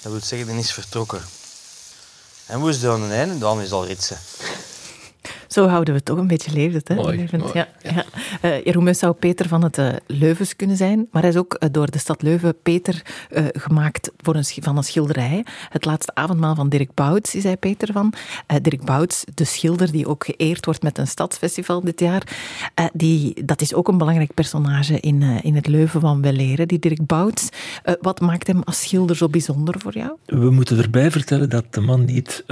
Dat 0.00 0.12
wil 0.12 0.20
zeggen, 0.20 0.48
die 0.48 0.58
is 0.58 0.72
vertrokken. 0.72 1.22
En 2.46 2.58
hoe 2.58 2.70
is 2.70 2.82
het 2.82 2.92
aan 2.92 3.02
het 3.02 3.12
einde? 3.12 3.38
Dan 3.38 3.60
is 3.60 3.72
al 3.72 3.86
ritsen. 3.86 4.18
Zo 5.56 5.66
houden 5.66 5.94
we 5.94 5.98
het 5.98 6.04
toch 6.04 6.18
een 6.18 6.26
beetje 6.26 6.52
levend. 6.52 6.88
Hè? 6.88 6.94
Mooi, 6.94 7.28
Mooi, 7.38 7.50
ja, 7.54 7.68
ja. 7.82 8.04
Uh, 8.42 8.64
Jeroen 8.64 8.94
zou 8.94 9.12
Peter 9.12 9.48
van 9.48 9.62
het 9.62 9.78
uh, 9.78 9.88
Leuvens 10.06 10.56
kunnen 10.56 10.76
zijn, 10.76 11.08
maar 11.10 11.22
hij 11.22 11.30
is 11.30 11.36
ook 11.36 11.56
uh, 11.58 11.68
door 11.72 11.90
de 11.90 11.98
stad 11.98 12.22
Leuven 12.22 12.54
Peter 12.62 13.02
gemaakt 13.52 14.10
voor 14.16 14.34
een, 14.34 14.44
van 14.44 14.76
een 14.76 14.84
schilderij. 14.84 15.44
Het 15.68 15.84
laatste 15.84 16.14
avondmaal 16.14 16.54
van 16.54 16.68
Dirk 16.68 16.94
Bouts 16.94 17.34
is 17.34 17.42
hij 17.42 17.56
Peter 17.56 17.92
van. 17.92 18.12
Dirk 18.62 18.84
Bouts, 18.84 19.24
de 19.34 19.44
schilder 19.44 19.92
die 19.92 20.06
ook 20.06 20.24
geëerd 20.24 20.64
wordt 20.64 20.82
met 20.82 20.98
een 20.98 21.06
stadsfestival 21.06 21.80
dit 21.80 22.00
jaar, 22.00 22.22
die, 22.92 23.44
dat 23.44 23.60
is 23.60 23.74
ook 23.74 23.88
een 23.88 23.98
belangrijk 23.98 24.34
personage 24.34 25.00
in, 25.00 25.22
in 25.22 25.54
het 25.54 25.66
Leuven 25.66 26.00
van 26.00 26.22
Welleren, 26.22 26.68
die 26.68 26.78
Dirk 26.78 27.06
Bouts. 27.06 27.48
wat 28.00 28.20
maakt 28.20 28.46
hem 28.46 28.62
als 28.62 28.80
schilder 28.80 29.16
zo 29.16 29.28
bijzonder 29.28 29.80
voor 29.80 29.94
jou? 29.94 30.10
We 30.26 30.50
moeten 30.50 30.78
erbij 30.78 31.10
vertellen 31.10 31.50
dat 31.50 31.64
de 31.70 31.80
man 31.80 32.04
niet 32.04 32.44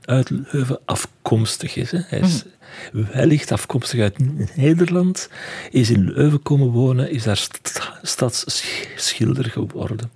uit 0.00 0.30
Leuven 0.30 0.78
afkomt 0.84 1.19
afkomstig 1.22 1.76
is. 1.76 1.90
Hè. 1.90 1.98
Hij 2.06 2.20
is 2.20 2.44
wellicht 2.92 3.52
afkomstig 3.52 4.00
uit 4.00 4.16
Nederland, 4.56 5.28
is 5.70 5.90
in 5.90 6.12
Leuven 6.12 6.42
komen 6.42 6.68
wonen, 6.68 7.10
is 7.10 7.22
daar 7.22 7.36
st 7.36 7.80
stadsschilder 8.02 9.44
geworden. 9.44 10.10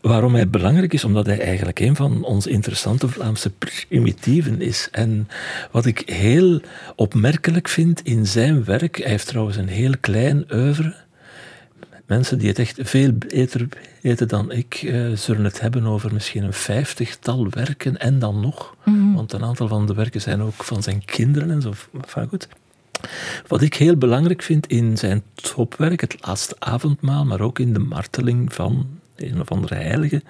Waarom 0.00 0.34
hij 0.34 0.48
belangrijk 0.48 0.92
is? 0.92 1.04
Omdat 1.04 1.26
hij 1.26 1.40
eigenlijk 1.40 1.80
een 1.80 1.96
van 1.96 2.24
onze 2.24 2.50
interessante 2.50 3.08
Vlaamse 3.08 3.50
primitieven 3.50 4.60
is. 4.60 4.88
En 4.90 5.28
wat 5.70 5.86
ik 5.86 6.02
heel 6.06 6.60
opmerkelijk 6.96 7.68
vind 7.68 8.00
in 8.02 8.26
zijn 8.26 8.64
werk, 8.64 8.96
hij 8.96 9.10
heeft 9.10 9.26
trouwens 9.26 9.56
een 9.56 9.68
heel 9.68 9.94
klein 10.00 10.44
oeuvre, 10.52 10.94
mensen 12.06 12.38
die 12.38 12.48
het 12.48 12.58
echt 12.58 12.78
veel 12.82 13.12
beter 13.12 13.68
weten 14.00 14.28
dan 14.28 14.52
ik, 14.52 14.82
uh, 14.82 15.16
zullen 15.16 15.44
het 15.44 15.60
hebben 15.60 15.86
over 15.86 16.12
misschien 16.12 16.44
een 16.44 16.52
vijftigtal 16.52 17.50
werken 17.50 17.98
en 17.98 18.18
dan 18.18 18.40
nog. 18.40 18.76
Mhm. 18.84 19.12
Want 19.12 19.32
een 19.32 19.44
aantal 19.44 19.68
van 19.68 19.86
de 19.86 19.94
werken 19.94 20.20
zijn 20.20 20.42
ook 20.42 20.64
van 20.64 20.82
zijn 20.82 21.04
kinderen 21.04 21.50
en 21.50 21.62
zo. 21.62 21.72
Enfin, 22.02 22.28
goed. 22.28 22.48
Wat 23.46 23.62
ik 23.62 23.74
heel 23.74 23.96
belangrijk 23.96 24.42
vind 24.42 24.66
in 24.66 24.98
zijn 24.98 25.22
topwerk, 25.34 26.00
het 26.00 26.16
laatste 26.20 26.56
avondmaal, 26.58 27.24
maar 27.24 27.40
ook 27.40 27.58
in 27.58 27.72
de 27.72 27.78
marteling 27.78 28.52
van 28.52 28.86
een 29.16 29.40
of 29.40 29.50
andere 29.50 29.74
heilige, 29.74 30.22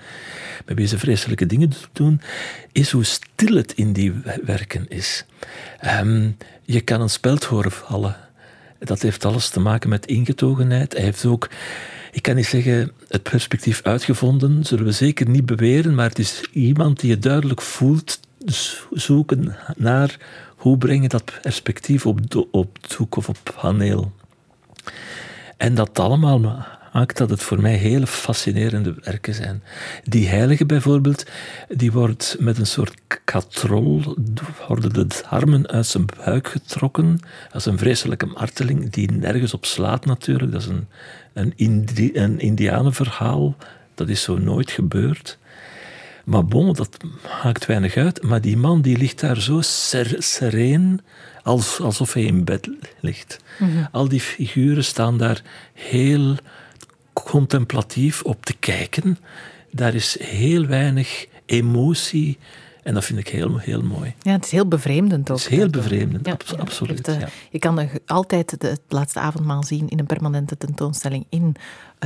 met 0.67 0.77
wie 0.77 0.87
ze 0.87 0.99
vreselijke 0.99 1.47
dingen 1.47 1.73
doen, 1.93 2.21
is 2.73 2.91
hoe 2.91 3.05
stil 3.05 3.57
het 3.57 3.73
in 3.73 3.93
die 3.93 4.13
werken 4.45 4.89
is. 4.89 5.25
Ehm, 5.79 6.31
je 6.63 6.81
kan 6.81 7.01
een 7.01 7.11
speld 7.11 7.45
horen 7.45 7.73
vallen 7.73 8.17
dat 8.79 9.03
heeft 9.03 9.25
alles 9.25 9.49
te 9.49 9.61
maken 9.61 9.89
met 9.89 10.07
ingetogenheid. 10.07 10.93
Hij 10.93 11.03
heeft 11.03 11.27
ook, 11.27 11.51
ik 12.13 12.23
kan 12.23 12.35
niet 12.35 12.47
zeggen 12.47 12.93
het 13.09 13.23
perspectief 13.23 13.83
uitgevonden, 13.83 14.65
zullen 14.65 14.85
we 14.85 14.93
zeker 14.93 15.29
niet 15.29 15.47
beweren, 15.47 15.95
maar 15.95 16.09
het 16.09 16.19
is 16.19 16.43
iemand 16.53 17.01
die 17.01 17.11
je 17.11 17.19
duidelijk 17.19 17.63
voelt 17.63 18.21
zoeken 18.91 19.57
naar 19.77 20.17
hoe 20.57 20.79
breng 20.79 21.03
je 21.03 21.09
dat 21.09 21.33
perspectief 21.43 22.07
op, 22.07 22.21
op 22.51 22.79
doek 22.97 23.17
of 23.17 23.29
op 23.29 23.39
paneel. 23.61 24.13
En 25.57 25.75
dat 25.75 25.99
allemaal 25.99 26.41
maakt 26.95 27.17
dat 27.17 27.31
het 27.31 27.43
voor 27.43 27.61
mij 27.61 27.75
hele 27.75 28.07
fascinerende 28.07 28.95
werken 29.03 29.35
zijn. 29.35 29.63
Die 30.05 30.29
heilige 30.29 30.67
bijvoorbeeld, 30.67 31.25
die 31.69 31.93
wordt 31.93 32.37
met 32.39 32.59
een 32.59 32.67
soort 32.67 32.95
katrol, 33.25 34.17
worden 34.69 34.93
de 34.93 35.07
darmen 35.31 35.69
uit 35.69 35.87
zijn 35.87 36.07
buik 36.25 36.49
getrokken. 36.49 37.19
Dat 37.53 37.61
is 37.61 37.67
een 37.67 37.79
vreselijke 37.79 38.27
marteling 38.27 38.91
die 38.91 39.11
nergens 39.11 39.55
op 39.55 39.65
slaat 39.65 40.05
natuurlijk. 40.05 40.53
Dat 40.53 40.61
is 40.61 40.67
een, 40.67 40.87
een, 41.33 41.53
Indi 41.57 42.11
een 42.13 42.41
indianenverhaal. 42.41 43.57
Dat 43.95 44.09
is 44.09 44.23
zo 44.23 44.39
nooit 44.39 44.71
gebeurd. 44.71 45.39
Maar 46.25 46.45
bon, 46.45 46.73
dat 46.73 46.97
maakt 47.43 47.67
weinig 47.67 47.97
uit. 47.97 48.23
Maar 48.23 48.41
die 48.41 48.57
man 48.57 48.83
die 48.83 48.99
ligt 48.99 49.21
daar 49.21 49.41
zo 49.41 49.61
ser 49.61 50.15
sereen, 50.19 51.01
als, 51.43 51.81
alsof 51.81 52.13
hij 52.13 52.23
in 52.23 52.45
bed 52.45 52.69
ligt. 53.01 53.39
Al 53.93 54.09
die 54.09 54.21
figuren 54.21 54.85
staan 54.85 55.19
daar 55.19 55.43
heel 55.73 56.37
contemplatief 57.35 58.23
op 58.23 58.45
te 58.45 58.57
kijken. 58.57 59.19
Daar 59.71 59.95
is 59.95 60.17
heel 60.21 60.67
weinig 60.67 61.27
emotie. 61.47 62.39
En 62.83 62.95
dat 62.95 63.05
vind 63.05 63.19
ik 63.19 63.29
heel, 63.29 63.59
heel 63.59 63.83
mooi. 63.83 64.15
Ja, 64.21 64.33
het 64.33 64.45
is 64.45 64.51
heel 64.51 64.69
bevreemdend 64.69 65.31
ook. 65.31 65.37
Het 65.37 65.51
is 65.51 65.57
heel 65.57 65.71
bevreemdend, 65.71 66.27
Ja, 66.27 66.37
absoluut. 66.59 67.09
Eh, 67.09 67.21
ja. 67.21 67.29
Je 67.51 67.59
kan 67.59 67.79
er 67.79 67.91
altijd 68.07 68.61
de, 68.61 68.67
het 68.67 68.81
laatste 68.89 69.19
avondmaal 69.19 69.63
zien 69.63 69.89
in 69.89 69.99
een 69.99 70.07
permanente 70.07 70.57
tentoonstelling 70.57 71.27
in 71.29 71.55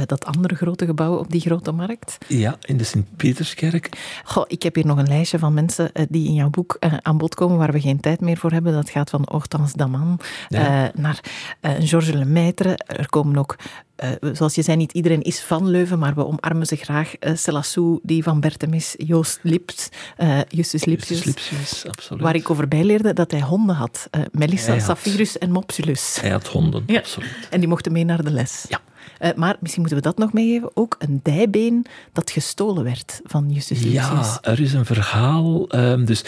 dat 0.07 0.25
andere 0.25 0.55
grote 0.55 0.87
gebouw 0.87 1.17
op 1.17 1.31
die 1.31 1.41
grote 1.41 1.73
markt. 1.73 2.19
Ja, 2.27 2.57
in 2.61 2.77
de 2.77 2.85
Sint-Pieterskerk. 2.85 4.21
Goh, 4.25 4.45
ik 4.49 4.63
heb 4.63 4.75
hier 4.75 4.87
nog 4.87 4.99
een 4.99 5.09
lijstje 5.09 5.39
van 5.39 5.55
mensen 5.55 5.93
eh, 5.93 6.05
die 6.09 6.27
in 6.29 6.35
jouw 6.35 6.51
boek 6.51 6.77
eh, 6.81 6.93
aan 7.03 7.19
bod 7.19 7.35
komen 7.35 7.59
waar 7.59 7.73
we 7.73 7.81
geen 7.81 8.01
tijd 8.01 8.21
meer 8.21 8.37
voor 8.37 8.51
hebben. 8.53 8.73
Dat 8.73 8.91
gaat 8.91 9.11
van 9.11 9.23
Hortense 9.31 9.77
Daman 9.77 10.21
Ja. 10.49 10.85
eh, 10.89 10.95
naar 11.01 11.21
eh, 11.61 11.73
Georges 11.79 12.15
Lemaitre. 12.15 12.79
Er 12.87 13.09
komen 13.09 13.37
ook, 13.37 13.57
eh, 13.97 14.11
zoals 14.33 14.55
je 14.55 14.63
zei, 14.63 14.77
niet 14.77 14.93
iedereen 14.93 15.23
is 15.23 15.41
van 15.41 15.69
Leuven, 15.69 15.99
maar 15.99 16.15
we 16.15 16.27
omarmen 16.27 16.67
ze 16.67 16.77
graag. 16.77 17.13
Uh, 17.21 17.35
Celassou, 17.37 17.99
die 18.03 18.23
van 18.23 18.41
Bertemis, 18.41 18.95
Joost 18.97 19.39
Lips, 19.43 19.89
eh, 20.17 20.39
Justus 20.49 20.85
Lipsius. 20.85 21.25
Lipsius, 21.25 21.87
absoluut. 21.89 22.23
Waar 22.23 22.35
ik 22.35 22.51
over 22.51 22.69
bijleerde 22.69 23.13
dat 23.13 23.31
hij 23.31 23.41
honden 23.41 23.75
had. 23.77 24.09
Eh, 24.11 24.21
Melissa, 24.33 24.73
had- 24.73 24.83
Saphirus 24.83 25.39
en 25.39 25.51
Mopsulus. 25.51 26.19
Hij 26.21 26.31
had 26.31 26.47
honden, 26.47 26.83
Ja. 26.87 26.99
absoluut. 26.99 27.47
En 27.51 27.59
die 27.61 27.69
mochten 27.69 27.93
mee 27.93 28.05
naar 28.05 28.25
de 28.25 28.31
les. 28.31 28.65
Ja. 28.69 28.81
Eh, 29.19 29.31
maar 29.37 29.57
misschien 29.61 29.81
moeten 29.83 29.99
we 30.01 30.05
dat 30.09 30.19
nog 30.19 30.33
meegeven. 30.33 30.71
Ook 30.75 30.97
een 30.99 31.21
dijbeen 31.23 31.87
dat 32.13 32.31
gestolen 32.31 32.85
werd 32.85 33.21
van 33.25 33.51
Justus. 33.51 33.83
Ja, 33.83 34.39
er 34.43 34.61
is 34.61 34.73
een 34.73 34.85
verhaal. 34.85 35.69
ehm, 35.69 36.05
dus 36.05 36.25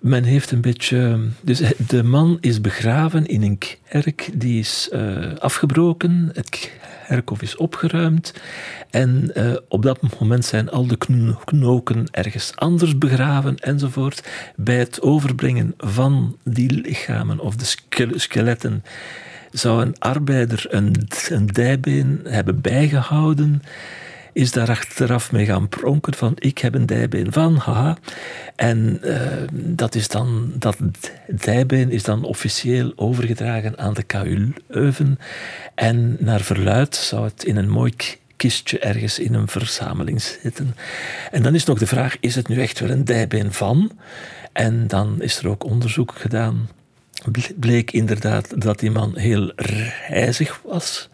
men 0.00 0.24
heeft 0.24 0.50
een 0.50 0.60
beetje. 0.60 1.20
Dus 1.42 1.62
de 1.88 2.02
man 2.02 2.38
is 2.40 2.60
begraven 2.60 3.26
in 3.26 3.42
een 3.42 3.58
kerk 3.88 4.30
die 4.34 4.58
is 4.58 4.88
eh, 4.92 5.34
afgebroken. 5.38 6.30
Het 6.34 6.70
kerkhof 7.08 7.42
is 7.42 7.56
opgeruimd. 7.56 8.32
En 8.90 9.30
eh, 9.34 9.52
op 9.68 9.82
dat 9.82 9.98
moment 10.20 10.44
zijn 10.44 10.70
al 10.70 10.86
de 10.86 10.96
kno- 10.96 11.38
knoken 11.44 12.06
ergens 12.10 12.56
anders 12.56 12.98
begraven 12.98 13.56
enzovoort. 13.56 14.28
Bij 14.56 14.78
het 14.78 15.02
overbrengen 15.02 15.74
van 15.78 16.36
die 16.44 16.70
lichamen 16.70 17.38
of 17.40 17.56
de 17.56 17.64
ske- 17.64 18.18
skeletten 18.18 18.84
zou 19.52 19.82
een 19.82 19.98
arbeider 19.98 20.66
een, 20.68 21.08
een 21.28 21.46
dijbeen 21.46 22.20
hebben 22.24 22.60
bijgehouden, 22.60 23.62
is 24.32 24.50
daar 24.50 24.70
achteraf 24.70 25.32
mee 25.32 25.44
gaan 25.44 25.68
pronken 25.68 26.14
van 26.14 26.32
ik 26.38 26.58
heb 26.58 26.74
een 26.74 26.86
dijbeen 26.86 27.32
van, 27.32 27.56
haha. 27.56 27.96
En 28.56 28.98
eh, 29.02 29.48
dat, 29.52 29.94
is 29.94 30.08
dan, 30.08 30.52
dat 30.54 30.76
dijbeen 31.26 31.90
is 31.90 32.02
dan 32.02 32.24
officieel 32.24 32.92
overgedragen 32.96 33.78
aan 33.78 33.94
de 33.94 34.02
KU 34.02 34.52
Leuven. 34.68 35.18
En 35.74 36.16
naar 36.20 36.40
verluid 36.40 36.94
zou 36.94 37.24
het 37.24 37.44
in 37.44 37.56
een 37.56 37.70
mooi 37.70 37.92
kistje 38.36 38.78
ergens 38.78 39.18
in 39.18 39.34
een 39.34 39.48
verzameling 39.48 40.22
zitten. 40.22 40.74
En 41.30 41.42
dan 41.42 41.54
is 41.54 41.64
nog 41.64 41.78
de 41.78 41.86
vraag, 41.86 42.16
is 42.20 42.34
het 42.34 42.48
nu 42.48 42.60
echt 42.60 42.80
wel 42.80 42.90
een 42.90 43.04
dijbeen 43.04 43.52
van? 43.52 43.90
En 44.52 44.86
dan 44.86 45.22
is 45.22 45.38
er 45.38 45.48
ook 45.48 45.64
onderzoek 45.64 46.14
gedaan 46.16 46.68
bleek 47.56 47.90
inderdaad 47.90 48.60
dat 48.60 48.78
die 48.78 48.90
man 48.90 49.16
heel 49.16 49.52
reizig 49.56 50.60
was. 50.64 51.08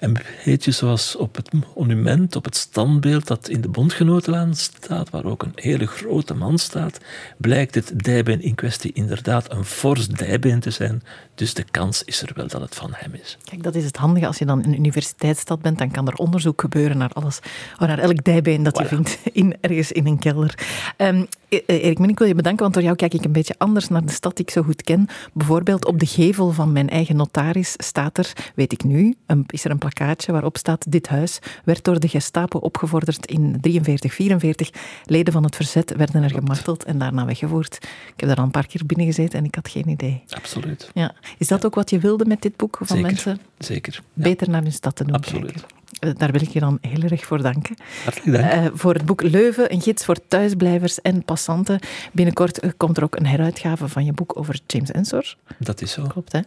Een 0.00 0.16
beetje 0.44 0.70
zoals 0.70 1.16
op 1.16 1.36
het 1.36 1.50
monument, 1.74 2.36
op 2.36 2.44
het 2.44 2.56
standbeeld 2.56 3.26
dat 3.26 3.48
in 3.48 3.60
de 3.60 3.68
Bondgenotenlaan 3.68 4.54
staat, 4.54 5.10
waar 5.10 5.24
ook 5.24 5.42
een 5.42 5.52
hele 5.54 5.86
grote 5.86 6.34
man 6.34 6.58
staat, 6.58 7.00
blijkt 7.36 7.74
het 7.74 7.92
dijbeen 8.04 8.42
in 8.42 8.54
kwestie 8.54 8.92
inderdaad 8.92 9.52
een 9.52 9.64
fors 9.64 10.08
dijbeen 10.08 10.60
te 10.60 10.70
zijn. 10.70 11.02
Dus 11.34 11.54
de 11.54 11.64
kans 11.70 12.02
is 12.02 12.22
er 12.22 12.30
wel 12.34 12.46
dat 12.46 12.60
het 12.60 12.74
van 12.74 12.90
hem 12.92 13.14
is. 13.14 13.38
Kijk, 13.44 13.62
dat 13.62 13.74
is 13.74 13.84
het 13.84 13.96
handige. 13.96 14.26
Als 14.26 14.38
je 14.38 14.44
dan 14.44 14.62
in 14.62 14.68
een 14.68 14.78
universiteitsstad 14.78 15.62
bent, 15.62 15.78
dan 15.78 15.90
kan 15.90 16.08
er 16.08 16.14
onderzoek 16.14 16.60
gebeuren 16.60 16.98
naar 16.98 17.12
alles. 17.12 17.38
Oh, 17.78 17.88
naar 17.88 17.98
elk 17.98 18.24
dijbeen 18.24 18.62
dat 18.62 18.78
je 18.78 18.86
vindt 18.86 19.18
in, 19.32 19.56
ergens 19.60 19.92
in 19.92 20.06
een 20.06 20.18
kelder. 20.18 20.58
Ehm, 20.96 21.24
E- 21.54 21.62
Erik 21.66 21.98
Min, 21.98 22.10
ik 22.10 22.18
wil 22.18 22.28
je 22.28 22.34
bedanken, 22.34 22.62
want 22.62 22.74
door 22.74 22.82
jou 22.82 22.96
kijk 22.96 23.14
ik 23.14 23.24
een 23.24 23.32
beetje 23.32 23.54
anders 23.58 23.88
naar 23.88 24.04
de 24.04 24.12
stad 24.12 24.36
die 24.36 24.44
ik 24.44 24.50
zo 24.50 24.62
goed 24.62 24.82
ken. 24.82 25.06
Bijvoorbeeld 25.32 25.84
op 25.84 25.98
de 25.98 26.06
gevel 26.06 26.50
van 26.50 26.72
mijn 26.72 26.88
eigen 26.88 27.16
notaris 27.16 27.74
staat 27.76 28.18
er, 28.18 28.32
weet 28.54 28.72
ik 28.72 28.84
nu, 28.84 29.14
een, 29.26 29.44
is 29.46 29.64
er 29.64 29.70
een 29.70 29.78
plakkaatje 29.78 30.32
waarop 30.32 30.56
staat 30.56 30.92
dit 30.92 31.08
huis 31.08 31.38
werd 31.64 31.84
door 31.84 32.00
de 32.00 32.08
Gestapo 32.08 32.58
opgevorderd 32.58 33.26
in 33.26 33.58
43, 33.60 34.14
44. 34.14 34.70
Leden 35.04 35.32
van 35.32 35.44
het 35.44 35.56
verzet 35.56 35.94
werden 35.96 36.22
er 36.22 36.30
gemarteld 36.30 36.84
en 36.84 36.98
daarna 36.98 37.24
weggevoerd. 37.24 37.78
Ik 37.82 38.20
heb 38.20 38.28
daar 38.28 38.38
al 38.38 38.44
een 38.44 38.50
paar 38.50 38.66
keer 38.66 38.86
binnen 38.86 39.06
gezeten 39.06 39.38
en 39.38 39.44
ik 39.44 39.54
had 39.54 39.68
geen 39.68 39.88
idee. 39.88 40.22
Absoluut. 40.28 40.90
Ja. 40.94 41.14
Is 41.38 41.48
dat 41.48 41.66
ook 41.66 41.74
wat 41.74 41.90
je 41.90 41.98
wilde 41.98 42.24
met 42.24 42.42
dit 42.42 42.56
boek? 42.56 42.76
Van 42.76 42.86
Zeker. 42.86 43.02
mensen 43.04 43.38
Zeker. 43.58 44.02
Ja. 44.14 44.22
beter 44.22 44.50
naar 44.50 44.62
hun 44.62 44.72
stad 44.72 44.96
te 44.96 45.04
doen 45.04 45.14
Absoluut. 45.14 45.52
kijken? 45.52 45.68
Eh, 46.00 46.10
Daar 46.16 46.32
wil 46.32 46.40
ik 46.42 46.48
je 46.48 46.60
dan 46.60 46.78
heel 46.80 47.02
erg 47.02 47.24
voor 47.24 47.42
danken. 47.42 47.76
Hartelijk 48.04 48.40
dank. 48.40 48.52
Eh, 48.52 48.66
voor 48.74 48.94
het 48.94 49.04
boek 49.04 49.22
Leuven, 49.22 49.72
een 49.72 49.80
gids 49.80 50.04
voor 50.04 50.16
thuisblijvers 50.28 51.00
en 51.00 51.24
passanten. 51.24 51.78
Binnenkort 52.12 52.58
eh, 52.58 52.70
komt 52.76 52.96
er 52.96 53.02
ook 53.04 53.16
een 53.16 53.26
heruitgave 53.26 53.88
van 53.88 54.04
je 54.04 54.12
boek 54.12 54.38
over 54.38 54.60
James 54.66 54.90
Ensor. 54.90 55.34
dat 55.58 55.82
is 55.82 55.92
zo. 55.92 56.02
Klopt, 56.02 56.32
hè? 56.32 56.40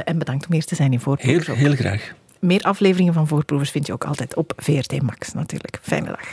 En 0.00 0.18
bedankt 0.18 0.46
om 0.46 0.52
hier 0.52 0.64
te 0.64 0.74
zijn 0.74 0.86
in 0.92 0.92
Heel, 0.92 1.02
Voorproevers. 1.02 1.48
ook. 1.48 1.56
heel 1.56 1.74
graag. 1.74 2.12
Meer 2.40 2.62
afleveringen 2.62 3.12
van 3.14 3.28
Voorproevers 3.28 3.70
vind 3.70 3.86
je 3.86 3.92
ook 3.92 4.04
altijd 4.04 4.34
op 4.36 4.52
VRT 4.56 5.02
Max 5.02 5.32
natuurlijk. 5.32 5.78
Fijne 5.82 6.06
dag. 6.06 6.32